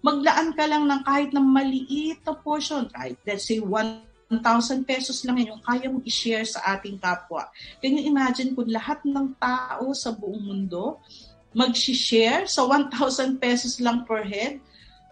maglaan 0.00 0.54
ka 0.54 0.64
lang 0.66 0.86
ng 0.86 1.02
kahit 1.02 1.30
na 1.34 1.42
maliit 1.42 2.22
na 2.22 2.34
portion, 2.34 2.86
kahit 2.90 3.18
let's 3.26 3.50
say 3.50 3.58
1,000 3.58 4.38
pesos 4.86 5.24
lang 5.26 5.42
yun, 5.42 5.58
yung 5.58 5.62
kaya 5.64 5.90
mong 5.90 6.06
i-share 6.06 6.46
sa 6.46 6.78
ating 6.78 7.00
kapwa. 7.02 7.50
Can 7.82 7.98
you 7.98 8.06
imagine 8.06 8.54
kung 8.54 8.70
lahat 8.70 9.02
ng 9.02 9.34
tao 9.40 9.90
sa 9.92 10.14
buong 10.14 10.38
mundo 10.38 11.02
mag-share 11.50 12.46
sa 12.46 12.62
1,000 12.62 13.42
pesos 13.42 13.82
lang 13.82 14.06
per 14.06 14.22
head? 14.22 14.62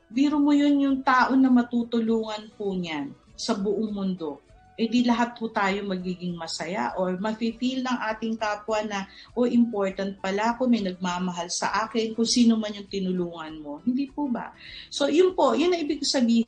Biro 0.06 0.38
mo 0.38 0.54
yun 0.54 0.78
yung 0.78 0.98
tao 1.02 1.34
na 1.34 1.50
matutulungan 1.50 2.54
po 2.54 2.70
niyan 2.70 3.10
sa 3.34 3.58
buong 3.58 3.90
mundo 3.90 4.45
eh 4.76 4.86
di 4.92 5.08
lahat 5.08 5.32
po 5.40 5.48
tayo 5.48 5.80
magiging 5.88 6.36
masaya 6.36 6.92
or 7.00 7.16
mafe-feel 7.16 7.80
ng 7.80 7.98
ating 8.12 8.36
kapwa 8.36 8.84
na, 8.84 9.08
oh, 9.32 9.48
important 9.48 10.20
pala 10.20 10.52
ako, 10.52 10.68
may 10.68 10.84
nagmamahal 10.84 11.48
sa 11.48 11.88
akin, 11.88 12.12
kung 12.12 12.28
sino 12.28 12.60
man 12.60 12.76
yung 12.76 12.88
tinulungan 12.88 13.56
mo. 13.64 13.80
Hindi 13.80 14.12
po 14.12 14.28
ba? 14.28 14.52
So, 14.92 15.08
yun 15.08 15.32
po, 15.32 15.56
yun 15.56 15.72
ang 15.72 15.80
ibig 15.80 16.04
sabihin. 16.04 16.46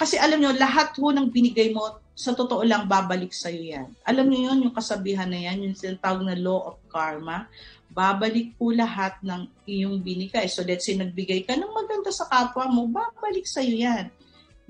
Kasi 0.00 0.16
alam 0.16 0.40
nyo, 0.40 0.56
lahat 0.56 0.96
po 0.96 1.12
ng 1.12 1.28
binigay 1.28 1.76
mo, 1.76 2.00
sa 2.16 2.36
totoo 2.36 2.64
lang, 2.64 2.84
babalik 2.84 3.32
sa'yo 3.32 3.62
yan. 3.64 3.88
Alam 4.04 4.28
nyo 4.28 4.52
yun, 4.52 4.68
yung 4.68 4.76
kasabihan 4.76 5.28
na 5.28 5.40
yan, 5.40 5.64
yung 5.64 5.76
sinatawag 5.76 6.24
na 6.24 6.36
law 6.36 6.72
of 6.72 6.76
karma, 6.92 7.48
babalik 7.90 8.54
po 8.60 8.72
lahat 8.72 9.16
ng 9.24 9.48
iyong 9.64 10.00
binigay. 10.00 10.46
So 10.46 10.60
let's 10.62 10.84
say 10.84 11.00
nagbigay 11.00 11.48
ka 11.48 11.56
ng 11.56 11.72
maganda 11.72 12.12
sa 12.12 12.28
kapwa 12.28 12.68
mo, 12.68 12.88
babalik 12.88 13.48
sa'yo 13.48 13.72
yan. 13.72 14.12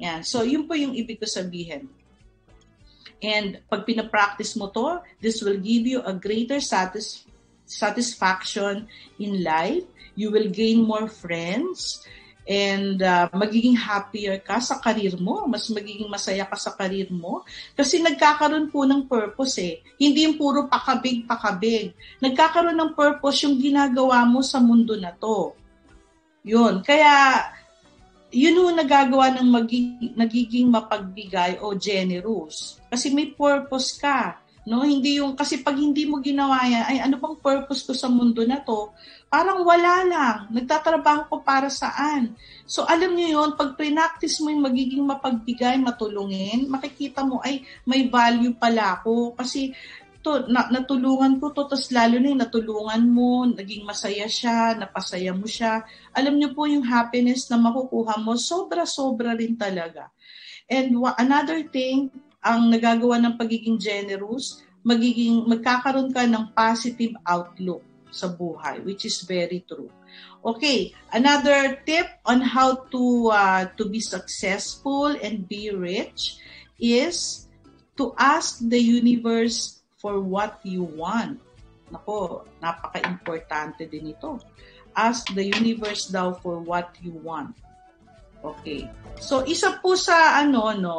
Yan. 0.00 0.20
So 0.24 0.46
yun 0.46 0.64
po 0.64 0.78
yung 0.78 0.96
ibig 0.96 1.20
ko 1.20 1.28
sabihin. 1.28 1.90
And 3.20 3.60
pag 3.68 3.84
pinapractice 3.84 4.56
mo 4.56 4.72
to, 4.72 5.04
this 5.20 5.44
will 5.44 5.60
give 5.60 5.84
you 5.84 6.00
a 6.02 6.16
greater 6.16 6.60
satis- 6.60 7.24
satisfaction 7.68 8.88
in 9.20 9.44
life. 9.44 9.84
You 10.16 10.32
will 10.32 10.48
gain 10.48 10.82
more 10.82 11.06
friends 11.06 12.04
and 12.48 12.98
uh, 12.98 13.28
magiging 13.30 13.76
happier 13.76 14.40
ka 14.42 14.58
sa 14.58 14.80
karir 14.82 15.14
mo, 15.20 15.44
mas 15.46 15.68
magiging 15.70 16.08
masaya 16.10 16.42
ka 16.48 16.56
sa 16.56 16.74
karir 16.74 17.06
mo 17.12 17.46
kasi 17.78 18.02
nagkakaroon 18.02 18.72
po 18.72 18.82
ng 18.88 19.06
purpose 19.06 19.60
eh. 19.62 19.78
Hindi 20.00 20.26
yung 20.26 20.34
puro 20.40 20.66
pakabig 20.66 21.28
pakabig. 21.28 21.94
Nagkakaroon 22.18 22.74
ng 22.74 22.92
purpose 22.96 23.46
yung 23.46 23.60
ginagawa 23.60 24.24
mo 24.26 24.42
sa 24.42 24.58
mundo 24.58 24.96
na 24.96 25.14
to. 25.14 25.54
Yun. 26.42 26.80
Kaya 26.80 27.44
yun 28.30 28.58
yung 28.62 28.78
nagagawa 28.78 29.34
ng 29.36 29.48
magiging, 29.50 30.14
nagiging 30.14 30.68
mapagbigay 30.70 31.58
o 31.58 31.74
generous. 31.74 32.78
Kasi 32.86 33.10
may 33.10 33.34
purpose 33.34 33.98
ka. 33.98 34.38
No, 34.68 34.84
hindi 34.86 35.18
yung 35.18 35.34
kasi 35.34 35.64
pag 35.64 35.74
hindi 35.74 36.04
mo 36.06 36.20
ginawa 36.22 36.62
yan, 36.68 36.84
ay 36.84 36.96
ano 37.02 37.16
bang 37.18 37.36
purpose 37.42 37.82
ko 37.82 37.92
sa 37.96 38.06
mundo 38.06 38.44
na 38.46 38.60
to? 38.60 38.92
Parang 39.26 39.64
wala 39.66 40.04
lang. 40.04 40.36
Nagtatrabaho 40.52 41.26
ko 41.32 41.36
para 41.42 41.72
saan? 41.72 42.36
So 42.68 42.86
alam 42.86 43.16
niyo 43.16 43.40
yon, 43.40 43.58
pag 43.58 43.74
practice 43.74 44.38
mo 44.44 44.52
yung 44.52 44.62
magiging 44.62 45.02
mapagbigay, 45.02 45.80
matulungin, 45.80 46.68
makikita 46.68 47.24
mo 47.24 47.40
ay 47.42 47.64
may 47.88 48.06
value 48.06 48.54
pala 48.54 49.00
ako 49.00 49.32
kasi 49.34 49.72
to, 50.20 50.46
na, 50.52 50.68
natulungan 50.68 51.40
ko 51.40 51.52
to, 51.52 51.64
tapos 51.64 51.88
lalo 51.92 52.20
na 52.20 52.28
yung 52.32 52.42
natulungan 52.42 53.04
mo, 53.08 53.48
naging 53.48 53.88
masaya 53.88 54.28
siya, 54.28 54.76
napasaya 54.76 55.32
mo 55.32 55.48
siya. 55.48 55.84
Alam 56.12 56.36
niyo 56.36 56.52
po 56.52 56.68
yung 56.68 56.84
happiness 56.84 57.48
na 57.48 57.56
makukuha 57.56 58.20
mo, 58.20 58.36
sobra-sobra 58.36 59.32
rin 59.32 59.56
talaga. 59.56 60.12
And 60.68 60.94
another 61.18 61.66
thing, 61.66 62.12
ang 62.40 62.68
nagagawa 62.68 63.20
ng 63.20 63.34
pagiging 63.36 63.80
generous, 63.80 64.60
magiging, 64.84 65.44
magkakaroon 65.48 66.12
ka 66.12 66.24
ng 66.24 66.52
positive 66.56 67.16
outlook 67.24 67.84
sa 68.10 68.28
buhay, 68.28 68.82
which 68.84 69.06
is 69.06 69.22
very 69.24 69.64
true. 69.64 69.88
Okay, 70.40 70.96
another 71.12 71.78
tip 71.84 72.08
on 72.24 72.40
how 72.40 72.88
to 72.88 73.28
uh, 73.28 73.68
to 73.76 73.84
be 73.86 74.00
successful 74.00 75.12
and 75.20 75.44
be 75.44 75.68
rich 75.68 76.40
is 76.80 77.44
to 78.00 78.16
ask 78.16 78.58
the 78.64 78.80
universe 78.80 79.79
for 80.00 80.18
what 80.18 80.58
you 80.64 80.82
want. 80.82 81.38
Nako, 81.92 82.48
napaka-importante 82.58 83.84
din 83.84 84.16
ito. 84.16 84.40
Ask 84.96 85.28
the 85.36 85.44
universe 85.44 86.08
daw 86.08 86.34
for 86.40 86.58
what 86.58 86.96
you 87.04 87.14
want. 87.20 87.54
Okay. 88.40 88.88
So, 89.20 89.44
isa 89.44 89.78
po 89.84 89.94
sa 89.94 90.40
ano, 90.40 90.72
no, 90.74 90.98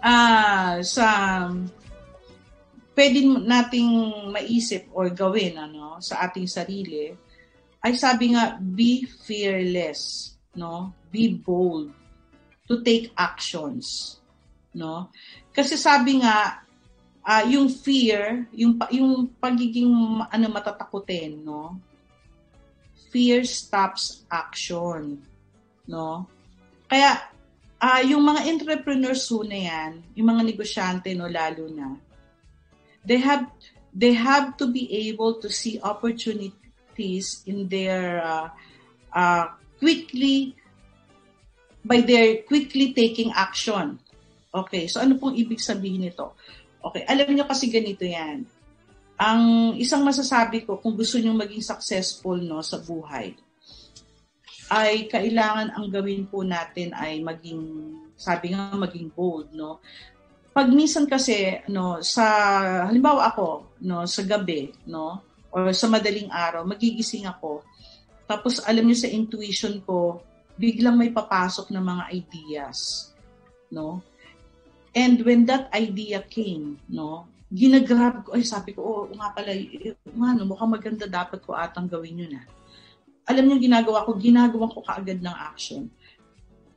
ah, 0.00 0.08
uh, 0.08 0.74
sa 0.80 1.06
pwede 3.00 3.24
nating 3.24 3.90
maisip 4.28 4.92
or 4.92 5.08
gawin 5.12 5.56
ano 5.56 5.96
sa 6.04 6.28
ating 6.28 6.44
sarili 6.44 7.12
ay 7.80 7.96
sabi 7.96 8.36
nga 8.36 8.60
be 8.60 9.08
fearless 9.24 10.34
no 10.52 10.92
be 11.08 11.32
bold 11.32 11.88
to 12.68 12.84
take 12.84 13.08
actions 13.16 14.18
no 14.76 15.08
kasi 15.54 15.80
sabi 15.80 16.20
nga 16.20 16.60
uh, 17.24 17.44
yung 17.48 17.68
fear, 17.68 18.46
yung 18.52 18.76
yung 18.92 19.28
pagiging 19.40 19.90
ano 20.28 20.44
matatakutin, 20.48 21.44
no? 21.44 21.76
Fear 23.10 23.42
stops 23.44 24.22
action, 24.30 25.18
no? 25.88 26.26
Kaya 26.86 27.18
uh, 27.80 28.02
yung 28.04 28.22
mga 28.22 28.40
entrepreneurs 28.46 29.26
ho 29.32 29.42
na 29.42 29.58
yan, 29.58 29.90
yung 30.14 30.28
mga 30.30 30.42
negosyante 30.46 31.10
no 31.16 31.26
lalo 31.26 31.66
na, 31.70 31.96
they 33.02 33.18
have 33.18 33.48
they 33.90 34.14
have 34.14 34.54
to 34.54 34.70
be 34.70 34.86
able 35.10 35.40
to 35.42 35.50
see 35.50 35.82
opportunities 35.82 37.42
in 37.46 37.66
their 37.66 38.22
uh, 38.22 38.48
uh, 39.10 39.50
quickly 39.78 40.54
by 41.82 42.04
their 42.04 42.44
quickly 42.46 42.92
taking 42.92 43.32
action. 43.34 43.98
Okay, 44.50 44.90
so 44.90 44.98
ano 44.98 45.14
pong 45.14 45.38
ibig 45.38 45.62
sabihin 45.62 46.02
nito? 46.10 46.34
Okay, 46.80 47.04
alam 47.04 47.28
niyo 47.28 47.44
kasi 47.44 47.68
ganito 47.68 48.08
yan. 48.08 48.48
Ang 49.20 49.76
isang 49.76 50.00
masasabi 50.00 50.64
ko 50.64 50.80
kung 50.80 50.96
gusto 50.96 51.20
niyo 51.20 51.36
maging 51.36 51.60
successful 51.60 52.40
no 52.40 52.64
sa 52.64 52.80
buhay 52.80 53.36
ay 54.70 55.10
kailangan 55.10 55.74
ang 55.74 55.90
gawin 55.90 56.30
po 56.30 56.46
natin 56.46 56.94
ay 56.94 57.18
maging 57.20 57.90
sabi 58.14 58.54
nga 58.54 58.72
maging 58.72 59.12
bold 59.12 59.52
no. 59.52 59.82
Pag 60.56 60.72
minsan 60.72 61.04
kasi 61.04 61.60
no 61.68 62.00
sa 62.00 62.24
halimbawa 62.88 63.28
ako 63.28 63.76
no 63.84 64.08
sa 64.08 64.24
gabi 64.24 64.72
no 64.88 65.20
or 65.52 65.74
sa 65.76 65.90
madaling 65.90 66.30
araw 66.32 66.62
magigising 66.62 67.26
ako 67.26 67.60
tapos 68.24 68.62
alam 68.62 68.86
niyo 68.86 69.04
sa 69.04 69.10
intuition 69.10 69.82
ko 69.82 70.22
biglang 70.54 70.94
may 70.94 71.10
papasok 71.10 71.68
na 71.74 71.82
mga 71.82 72.04
ideas 72.14 73.10
no 73.74 74.00
And 74.90 75.22
when 75.22 75.46
that 75.46 75.70
idea 75.70 76.18
came, 76.26 76.82
no, 76.90 77.30
ginagrab 77.50 78.26
ko, 78.26 78.34
ay 78.34 78.42
sabi 78.42 78.74
ko, 78.74 78.80
oh, 78.82 79.02
nga 79.14 79.30
pala, 79.30 79.54
ano, 79.54 80.42
mukhang 80.46 80.70
maganda 80.70 81.06
dapat 81.06 81.42
ko 81.42 81.54
atang 81.54 81.86
gawin 81.86 82.26
yun 82.26 82.38
ah. 82.38 82.46
Alam 83.30 83.46
niyo 83.46 83.70
ginagawa 83.70 84.02
ko, 84.02 84.18
ginagawa 84.18 84.66
ko 84.70 84.82
kaagad 84.82 85.22
ng 85.22 85.36
action 85.38 85.86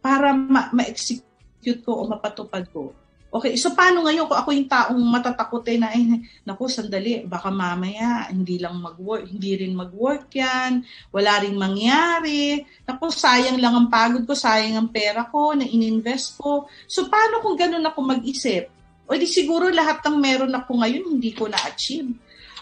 para 0.03 0.35
ma- 0.35 0.69
ma-execute 0.75 1.81
ko 1.81 2.03
o 2.03 2.09
mapatupad 2.11 2.67
ko 2.69 2.91
Okay, 3.33 3.57
so 3.57 3.73
paano 3.73 4.05
ngayon 4.05 4.29
kung 4.29 4.37
ako 4.37 4.49
yung 4.53 4.69
taong 4.69 5.01
matatakotin 5.09 5.81
na, 5.81 5.89
eh, 5.89 6.21
naku, 6.45 6.69
sandali, 6.69 7.25
baka 7.25 7.49
mamaya 7.49 8.29
hindi 8.29 8.61
lang 8.61 8.77
mag-work, 8.77 9.25
hindi 9.25 9.57
rin 9.57 9.73
mag-work 9.73 10.29
yan, 10.37 10.85
wala 11.09 11.41
rin 11.41 11.57
mangyari, 11.57 12.61
naku, 12.85 13.09
sayang 13.09 13.57
lang 13.57 13.73
ang 13.73 13.89
pagod 13.89 14.21
ko, 14.29 14.37
sayang 14.37 14.77
ang 14.77 14.93
pera 14.93 15.25
ko 15.33 15.57
na 15.57 15.65
ininvest 15.65 16.37
ko. 16.37 16.69
So 16.85 17.09
paano 17.09 17.41
kung 17.41 17.57
ganun 17.57 17.81
ako 17.81 18.05
mag-isip? 18.05 18.69
O 19.09 19.17
di 19.17 19.25
siguro 19.25 19.65
lahat 19.73 20.05
ng 20.05 20.17
meron 20.21 20.53
ako 20.53 20.85
ngayon 20.85 21.17
hindi 21.17 21.33
ko 21.33 21.49
na-achieve. 21.49 22.13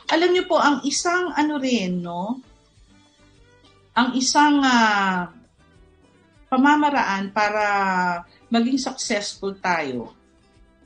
Alam 0.08 0.32
niyo 0.32 0.48
po, 0.48 0.56
ang 0.56 0.88
isang 0.88 1.36
ano 1.36 1.60
rin, 1.60 2.00
no? 2.00 2.40
Ang 3.92 4.16
isang 4.16 4.64
uh, 4.64 5.28
pamamaraan 6.48 7.28
para 7.36 7.66
maging 8.48 8.80
successful 8.80 9.52
tayo 9.60 10.21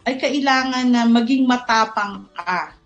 ay 0.05 0.15
kailangan 0.21 0.85
na 0.85 1.03
maging 1.09 1.49
matapang 1.49 2.29
ka 2.37 2.77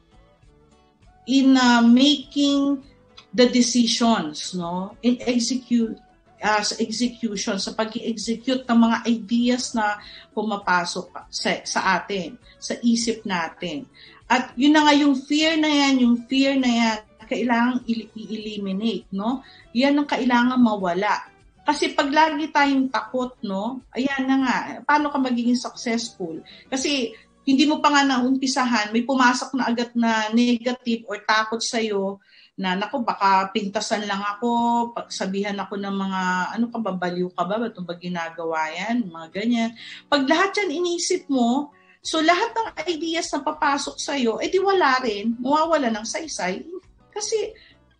in 1.30 1.54
uh, 1.54 1.84
making 1.84 2.82
the 3.30 3.46
decisions, 3.46 4.58
no? 4.58 4.98
In 5.06 5.22
execute 5.22 6.00
uh, 6.42 6.64
execution, 6.80 7.60
sa 7.60 7.76
pag-execute 7.76 8.64
ng 8.66 8.80
mga 8.80 8.98
ideas 9.06 9.76
na 9.76 10.00
pumapasok 10.32 11.30
sa, 11.30 11.60
sa 11.68 11.80
atin, 12.00 12.40
sa 12.58 12.74
isip 12.82 13.28
natin. 13.28 13.86
At 14.26 14.56
yun 14.56 14.74
na 14.74 14.88
nga 14.88 14.94
yung 14.96 15.20
fear 15.20 15.60
na 15.60 15.70
yan, 15.70 16.08
yung 16.08 16.16
fear 16.26 16.56
na 16.58 16.70
yan, 16.70 16.98
kailangan 17.30 17.86
i-eliminate, 17.86 19.06
no? 19.14 19.46
Yan 19.78 20.02
ang 20.02 20.10
kailangan 20.10 20.58
mawala. 20.58 21.30
Kasi 21.70 21.94
pag 21.94 22.10
lagi 22.10 22.50
tayong 22.50 22.90
takot, 22.90 23.38
no, 23.46 23.86
ayan 23.94 24.26
na 24.26 24.36
nga, 24.42 24.58
paano 24.90 25.14
ka 25.14 25.22
magiging 25.22 25.54
successful? 25.54 26.42
Kasi 26.66 27.14
hindi 27.46 27.70
mo 27.70 27.78
pa 27.78 27.94
nga 27.94 28.02
naumpisahan, 28.10 28.90
may 28.90 29.06
pumasok 29.06 29.54
na 29.54 29.70
agad 29.70 29.94
na 29.94 30.34
negative 30.34 31.06
or 31.06 31.22
takot 31.22 31.62
sa'yo 31.62 32.18
na 32.58 32.74
nako 32.74 33.06
baka 33.06 33.54
pintasan 33.54 34.10
lang 34.10 34.18
ako, 34.18 34.50
pagsabihan 34.98 35.62
ako 35.62 35.78
ng 35.78 35.94
mga 35.94 36.22
ano 36.58 36.66
ka 36.74 36.78
ba, 36.82 36.92
baliw 36.98 37.30
ka 37.38 37.46
ba, 37.46 37.62
ba't 37.62 37.78
ba 37.86 37.94
ginagawa 38.02 38.74
yan, 38.74 39.06
mga 39.06 39.28
ganyan. 39.30 39.70
Pag 40.10 40.26
lahat 40.26 40.58
yan 40.58 40.74
inisip 40.74 41.30
mo, 41.30 41.70
so 42.02 42.18
lahat 42.18 42.50
ng 42.50 42.82
ideas 42.90 43.30
na 43.30 43.46
papasok 43.46 43.96
sa'yo, 44.02 44.42
edi 44.42 44.58
wala 44.58 44.98
rin, 45.06 45.38
mawawala 45.38 45.94
ng 45.94 46.06
saysay. 46.06 46.66
Kasi 47.14 47.54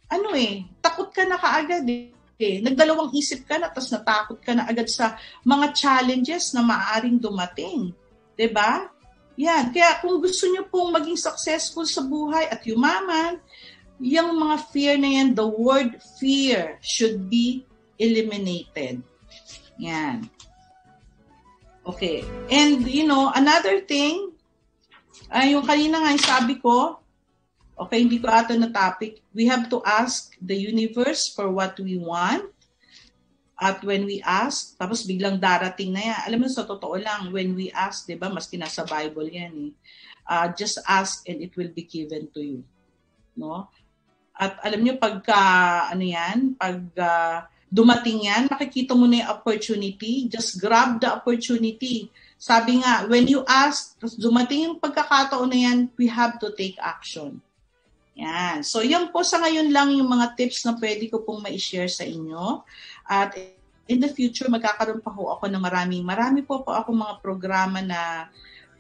ano 0.10 0.34
eh, 0.34 0.66
takot 0.82 1.14
ka 1.14 1.22
na 1.30 1.38
kaagad 1.38 1.86
eh 1.86 2.18
eh. 2.40 2.64
Nagdalawang 2.64 3.12
isip 3.12 3.44
ka 3.44 3.60
na, 3.60 3.68
tapos 3.68 3.92
natakot 3.92 4.40
ka 4.40 4.56
na 4.56 4.64
agad 4.64 4.88
sa 4.88 5.20
mga 5.44 5.76
challenges 5.76 6.56
na 6.56 6.64
maaaring 6.64 7.20
dumating. 7.20 7.92
ba? 7.92 8.36
Diba? 8.40 8.72
Yan. 9.40 9.76
Kaya 9.76 10.00
kung 10.00 10.24
gusto 10.24 10.48
niyo 10.48 10.64
pong 10.72 10.96
maging 10.96 11.20
successful 11.20 11.84
sa 11.84 12.00
buhay 12.00 12.48
at 12.48 12.64
yumaman, 12.64 13.44
yung 14.00 14.40
mga 14.40 14.56
fear 14.72 14.96
na 14.96 15.20
yan, 15.20 15.36
the 15.36 15.44
word 15.44 16.00
fear 16.20 16.80
should 16.80 17.28
be 17.28 17.68
eliminated. 18.00 19.04
Yan. 19.76 20.32
Okay. 21.84 22.24
And, 22.48 22.88
you 22.88 23.04
know, 23.04 23.32
another 23.36 23.84
thing, 23.84 24.32
ay 25.28 25.54
yung 25.54 25.68
kanina 25.68 26.00
nga 26.00 26.16
yung 26.16 26.24
sabi 26.24 26.56
ko, 26.64 27.04
Okay, 27.80 28.04
hindi 28.04 28.20
ko 28.20 28.28
ata 28.28 28.60
na 28.60 28.68
topic. 28.68 29.24
We 29.32 29.48
have 29.48 29.72
to 29.72 29.80
ask 29.88 30.36
the 30.44 30.52
universe 30.52 31.32
for 31.32 31.48
what 31.48 31.80
we 31.80 31.96
want. 31.96 32.44
At 33.56 33.80
when 33.88 34.04
we 34.04 34.20
ask, 34.20 34.76
tapos 34.76 35.08
biglang 35.08 35.40
darating 35.40 35.96
na 35.96 36.12
yan. 36.12 36.20
Alam 36.28 36.40
mo, 36.44 36.48
sa 36.52 36.68
totoo 36.68 37.00
lang, 37.00 37.32
when 37.32 37.56
we 37.56 37.72
ask, 37.72 38.04
di 38.04 38.20
ba, 38.20 38.28
maski 38.28 38.60
nasa 38.60 38.84
Bible 38.84 39.32
yan 39.32 39.72
eh. 39.72 39.72
Uh, 40.28 40.48
just 40.60 40.84
ask 40.88 41.24
and 41.24 41.40
it 41.40 41.56
will 41.56 41.72
be 41.72 41.88
given 41.88 42.28
to 42.36 42.44
you. 42.44 42.60
No? 43.40 43.72
At 44.36 44.60
alam 44.64 44.84
niyo 44.84 45.00
pagka, 45.00 45.40
ano 45.92 46.04
yan, 46.04 46.60
pag 46.60 46.80
uh, 47.00 47.38
dumating 47.72 48.28
yan, 48.28 48.48
makikita 48.52 48.92
mo 48.92 49.08
na 49.08 49.24
yung 49.24 49.32
opportunity, 49.40 50.28
just 50.28 50.60
grab 50.60 51.00
the 51.00 51.08
opportunity. 51.08 52.12
Sabi 52.36 52.84
nga, 52.84 53.08
when 53.08 53.28
you 53.28 53.44
ask, 53.48 53.96
dumating 54.20 54.68
yung 54.68 54.78
pagkakataon 54.80 55.48
na 55.52 55.60
yan, 55.68 55.78
we 55.96 56.08
have 56.08 56.40
to 56.40 56.52
take 56.56 56.76
action. 56.80 57.40
Yan. 58.20 58.68
So, 58.68 58.84
yan 58.84 59.16
po 59.16 59.24
sa 59.24 59.40
ngayon 59.40 59.72
lang 59.72 59.96
yung 59.96 60.12
mga 60.12 60.36
tips 60.36 60.68
na 60.68 60.76
pwede 60.76 61.08
ko 61.08 61.24
pong 61.24 61.40
ma-share 61.40 61.88
sa 61.88 62.04
inyo. 62.04 62.68
At 63.08 63.32
in 63.88 64.04
the 64.04 64.12
future, 64.12 64.52
magkakaroon 64.52 65.00
pa 65.00 65.16
po 65.16 65.32
ako 65.32 65.48
ng 65.48 65.64
maraming, 65.64 66.04
marami 66.04 66.44
po 66.44 66.60
po 66.62 66.76
ako 66.76 66.92
mga 66.92 67.16
programa 67.24 67.80
na 67.80 68.28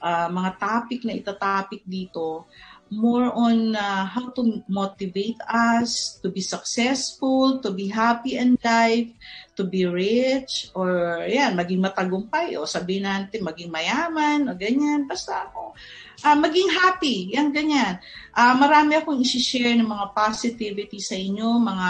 uh, 0.04 0.28
mga 0.28 0.52
topic 0.60 1.08
na 1.08 1.15
itatopic 1.15 1.88
dito 1.88 2.43
more 2.89 3.30
on 3.38 3.78
uh, 3.78 4.06
how 4.06 4.34
to 4.34 4.65
motivate 4.65 5.38
us 5.45 6.17
to 6.25 6.34
be 6.34 6.41
successful, 6.41 7.62
to 7.62 7.69
be 7.69 7.86
happy 7.86 8.38
in 8.38 8.58
life, 8.65 9.13
to 9.54 9.62
be 9.62 9.86
rich, 9.86 10.73
or 10.73 11.21
yan, 11.30 11.54
maging 11.54 11.86
matagumpay, 11.86 12.58
o 12.58 12.65
sabihin 12.65 13.06
natin, 13.06 13.45
maging 13.45 13.69
mayaman, 13.69 14.49
o 14.49 14.58
ganyan. 14.58 15.06
Basta 15.06 15.45
ako, 15.45 15.78
uh, 16.23 16.38
maging 16.38 16.69
happy, 16.71 17.32
yan 17.34 17.51
ganyan. 17.51 17.99
Uh, 18.36 18.55
marami 18.55 18.95
akong 18.95 19.19
isi-share 19.19 19.75
ng 19.75 19.88
mga 19.88 20.15
positivity 20.15 20.99
sa 20.99 21.17
inyo, 21.17 21.60
mga 21.60 21.89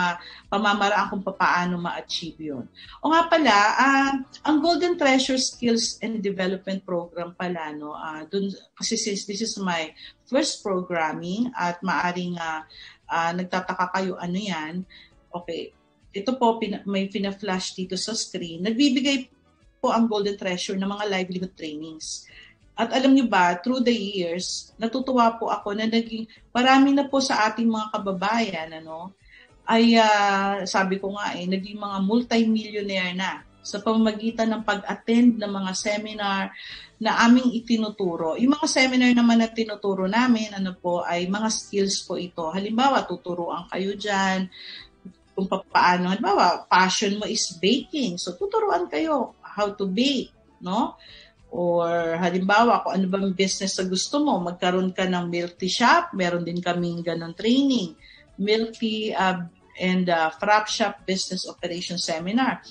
pamamaraan 0.50 1.10
kung 1.14 1.22
paano 1.22 1.78
ma-achieve 1.78 2.40
yun. 2.40 2.66
O 3.06 3.14
nga 3.14 3.30
pala, 3.30 3.56
uh, 3.78 4.12
ang 4.46 4.58
Golden 4.62 4.98
Treasure 4.98 5.38
Skills 5.38 6.02
and 6.02 6.26
Development 6.26 6.82
Program 6.82 7.38
pala, 7.38 7.74
no, 7.74 7.94
uh, 7.94 8.26
dun, 8.26 8.50
kasi 8.74 8.98
since 8.98 9.30
this 9.30 9.46
is 9.46 9.58
my 9.62 9.94
first 10.26 10.66
programming 10.66 11.50
at 11.54 11.78
maaring 11.86 12.38
uh, 12.38 12.66
uh, 13.10 13.32
nagtataka 13.34 13.94
kayo 13.94 14.18
ano 14.18 14.38
yan, 14.38 14.74
okay, 15.34 15.74
ito 16.10 16.34
po 16.38 16.58
pina, 16.58 16.82
may 16.90 17.06
pina-flash 17.06 17.78
dito 17.78 17.94
sa 17.94 18.18
screen. 18.18 18.66
Nagbibigay 18.66 19.30
po 19.80 19.94
ang 19.94 20.10
Golden 20.10 20.36
Treasure 20.36 20.76
ng 20.76 20.90
mga 20.90 21.06
livelihood 21.08 21.54
trainings. 21.56 22.26
At 22.80 22.96
alam 22.96 23.12
niyo 23.12 23.28
ba, 23.28 23.60
through 23.60 23.84
the 23.84 23.92
years, 23.92 24.72
natutuwa 24.80 25.36
po 25.36 25.52
ako 25.52 25.76
na 25.76 25.84
naging 25.84 26.24
marami 26.56 26.96
na 26.96 27.04
po 27.12 27.20
sa 27.20 27.52
ating 27.52 27.68
mga 27.68 27.92
kababayan, 27.92 28.70
ano, 28.72 29.12
ay 29.68 30.00
uh, 30.00 30.64
sabi 30.64 30.96
ko 30.96 31.12
nga 31.20 31.36
eh, 31.36 31.44
naging 31.44 31.76
mga 31.76 31.98
multi-millionaire 32.08 33.14
na 33.14 33.44
sa 33.60 33.84
pamamagitan 33.84 34.48
ng 34.48 34.64
pag-attend 34.64 35.38
ng 35.38 35.52
mga 35.52 35.72
seminar 35.76 36.56
na 36.98 37.20
aming 37.28 37.52
itinuturo. 37.52 38.40
Yung 38.40 38.56
mga 38.56 38.68
seminar 38.68 39.12
naman 39.12 39.44
na 39.44 39.52
tinuturo 39.52 40.08
namin, 40.08 40.56
ano 40.56 40.72
po, 40.74 41.04
ay 41.04 41.28
mga 41.28 41.52
skills 41.52 42.08
po 42.08 42.16
ito. 42.16 42.48
Halimbawa, 42.50 43.04
tuturuan 43.04 43.68
kayo 43.68 43.94
dyan 43.94 44.48
kung 45.36 45.48
paano. 45.48 46.12
Halimbawa, 46.12 46.66
passion 46.66 47.20
mo 47.20 47.28
is 47.28 47.56
baking. 47.60 48.16
So, 48.18 48.36
tuturuan 48.36 48.88
kayo 48.88 49.36
how 49.44 49.76
to 49.76 49.86
bake, 49.88 50.32
no? 50.64 51.00
Or 51.50 52.14
halimbawa, 52.22 52.86
kung 52.86 52.94
ano 52.94 53.06
bang 53.10 53.34
business 53.34 53.82
na 53.82 53.90
gusto 53.90 54.22
mo, 54.22 54.38
magkaroon 54.38 54.94
ka 54.94 55.10
ng 55.10 55.26
milk 55.34 55.58
tea 55.58 55.72
shop, 55.72 56.14
meron 56.14 56.46
din 56.46 56.62
kaming 56.62 57.02
ganong 57.02 57.34
training. 57.34 57.98
Milk 58.38 58.78
tea 58.78 59.18
uh, 59.18 59.50
and 59.82 60.08
uh, 60.14 60.30
frap 60.38 60.70
shop 60.70 61.02
business 61.10 61.50
operation 61.50 61.98
seminar. 61.98 62.62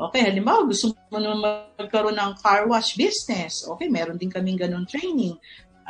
Okay, 0.00 0.24
halimbawa 0.24 0.64
gusto 0.64 0.96
mo 1.12 1.18
naman 1.20 1.68
magkaroon 1.76 2.16
ng 2.16 2.32
car 2.40 2.64
wash 2.70 2.96
business. 2.96 3.66
Okay, 3.66 3.90
meron 3.90 4.16
din 4.16 4.32
kaming 4.32 4.56
ganong 4.56 4.88
training. 4.88 5.36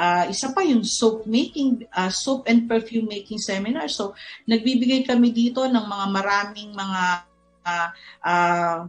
Uh, 0.00 0.24
isa 0.32 0.48
pa 0.56 0.64
yung 0.64 0.80
soap 0.80 1.28
making, 1.28 1.84
uh, 1.92 2.08
soap 2.08 2.48
and 2.48 2.64
perfume 2.64 3.04
making 3.04 3.36
seminar. 3.36 3.86
So, 3.92 4.16
nagbibigay 4.48 5.04
kami 5.04 5.28
dito 5.30 5.60
ng 5.68 5.86
mga 5.86 6.06
maraming 6.08 6.72
mga 6.72 7.29
uh, 7.64 7.88
uh, 8.24 8.86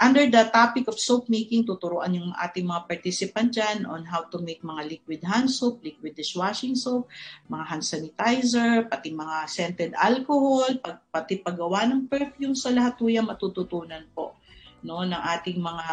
under 0.00 0.24
the 0.28 0.44
topic 0.52 0.88
of 0.88 1.00
soap 1.00 1.28
making, 1.28 1.64
tuturuan 1.64 2.12
yung 2.12 2.30
ating 2.36 2.66
mga 2.66 2.86
participant 2.88 3.50
dyan 3.54 3.88
on 3.88 4.04
how 4.04 4.26
to 4.28 4.40
make 4.44 4.60
mga 4.60 4.88
liquid 4.88 5.20
hand 5.24 5.48
soap, 5.48 5.80
liquid 5.80 6.16
dishwashing 6.16 6.76
soap, 6.76 7.08
mga 7.48 7.64
hand 7.66 7.84
sanitizer, 7.84 8.86
pati 8.88 9.12
mga 9.12 9.36
scented 9.48 9.92
alcohol, 9.96 10.68
pag, 10.80 10.98
pati 11.08 11.40
paggawa 11.40 11.88
ng 11.88 12.08
perfume. 12.08 12.56
So 12.56 12.72
lahat 12.72 13.00
po 13.00 13.08
yan 13.08 13.28
matututunan 13.28 14.08
po 14.12 14.36
no, 14.84 15.04
ng 15.04 15.22
ating 15.38 15.60
mga 15.60 15.86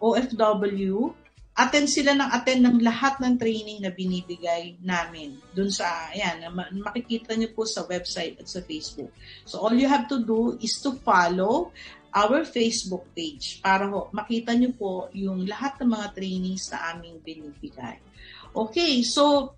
OFW, 0.00 1.14
attend 1.56 1.88
sila 1.88 2.12
ng 2.12 2.30
attend 2.36 2.60
ng 2.68 2.78
lahat 2.84 3.16
ng 3.16 3.40
training 3.40 3.80
na 3.80 3.88
binibigay 3.88 4.76
namin 4.84 5.40
dun 5.56 5.72
sa, 5.72 6.12
ayan, 6.12 6.52
makikita 6.84 7.32
niyo 7.32 7.56
po 7.56 7.64
sa 7.64 7.88
website 7.88 8.36
at 8.36 8.44
sa 8.44 8.60
Facebook. 8.60 9.08
So 9.48 9.64
all 9.64 9.72
you 9.72 9.88
have 9.88 10.04
to 10.12 10.20
do 10.20 10.60
is 10.60 10.76
to 10.84 11.00
follow 11.00 11.72
our 12.12 12.44
Facebook 12.44 13.08
page 13.16 13.64
para 13.64 13.88
ho, 13.88 14.12
makita 14.12 14.52
niyo 14.52 14.76
po 14.76 15.08
yung 15.16 15.48
lahat 15.48 15.80
ng 15.80 15.92
mga 15.92 16.06
trainings 16.12 16.68
na 16.72 16.92
aming 16.92 17.20
binibigay. 17.24 18.00
Okay, 18.56 19.04
so 19.04 19.52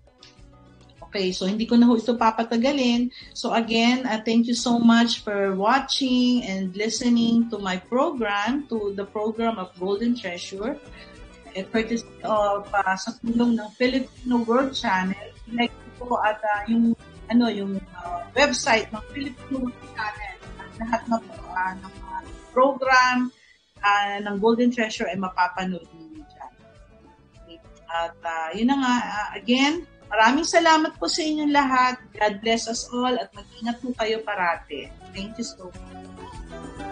Okay, 1.09 1.33
so 1.33 1.49
hindi 1.49 1.65
ko 1.65 1.73
na 1.73 1.89
ho 1.89 1.97
ito 1.97 2.13
papatagalin. 2.13 3.09
So 3.33 3.49
again, 3.49 4.05
uh, 4.05 4.21
thank 4.21 4.45
you 4.45 4.53
so 4.53 4.77
much 4.77 5.25
for 5.25 5.57
watching 5.57 6.45
and 6.45 6.69
listening 6.77 7.49
to 7.49 7.57
my 7.57 7.81
program, 7.81 8.69
to 8.69 8.93
the 8.93 9.09
program 9.09 9.57
of 9.57 9.73
Golden 9.81 10.13
Treasure 10.13 10.77
eh, 11.57 11.65
courtesy 11.65 12.05
of 12.21 12.69
uh, 12.69 12.93
sa 12.93 13.17
tulong 13.25 13.57
ng 13.57 13.69
Filipino 13.73 14.45
World 14.45 14.77
Channel. 14.77 15.33
Like 15.49 15.73
po 15.97 16.21
at 16.21 16.37
uh, 16.45 16.61
yung 16.69 16.93
ano 17.33 17.49
yung 17.49 17.81
uh, 17.97 18.21
website 18.37 18.93
ng 18.93 19.03
Filipino 19.09 19.65
World 19.65 19.89
Channel. 19.97 20.35
Lahat 20.77 21.01
na 21.09 21.17
po 21.17 21.33
uh, 21.49 21.73
ng 21.73 21.93
uh, 22.05 22.21
program 22.53 23.17
uh, 23.81 24.17
ng 24.23 24.35
Golden 24.37 24.69
Treasure 24.69 25.09
ay 25.09 25.17
mapapanood 25.17 25.89
niyo 25.89 26.21
dyan. 26.21 26.53
At 27.89 28.15
uh, 28.21 28.49
yun 28.53 28.69
na 28.69 28.77
nga, 28.77 28.95
uh, 29.01 29.29
again, 29.33 29.89
maraming 30.09 30.45
salamat 30.45 30.97
po 30.97 31.05
sa 31.05 31.21
inyong 31.21 31.53
lahat. 31.53 31.95
God 32.17 32.33
bless 32.41 32.67
us 32.67 32.89
all 32.89 33.13
at 33.15 33.29
mag-ingat 33.31 33.77
po 33.79 33.93
kayo 33.95 34.19
parate. 34.25 34.89
Thank 35.13 35.37
you 35.37 35.45
so 35.45 35.69
much. 35.69 36.88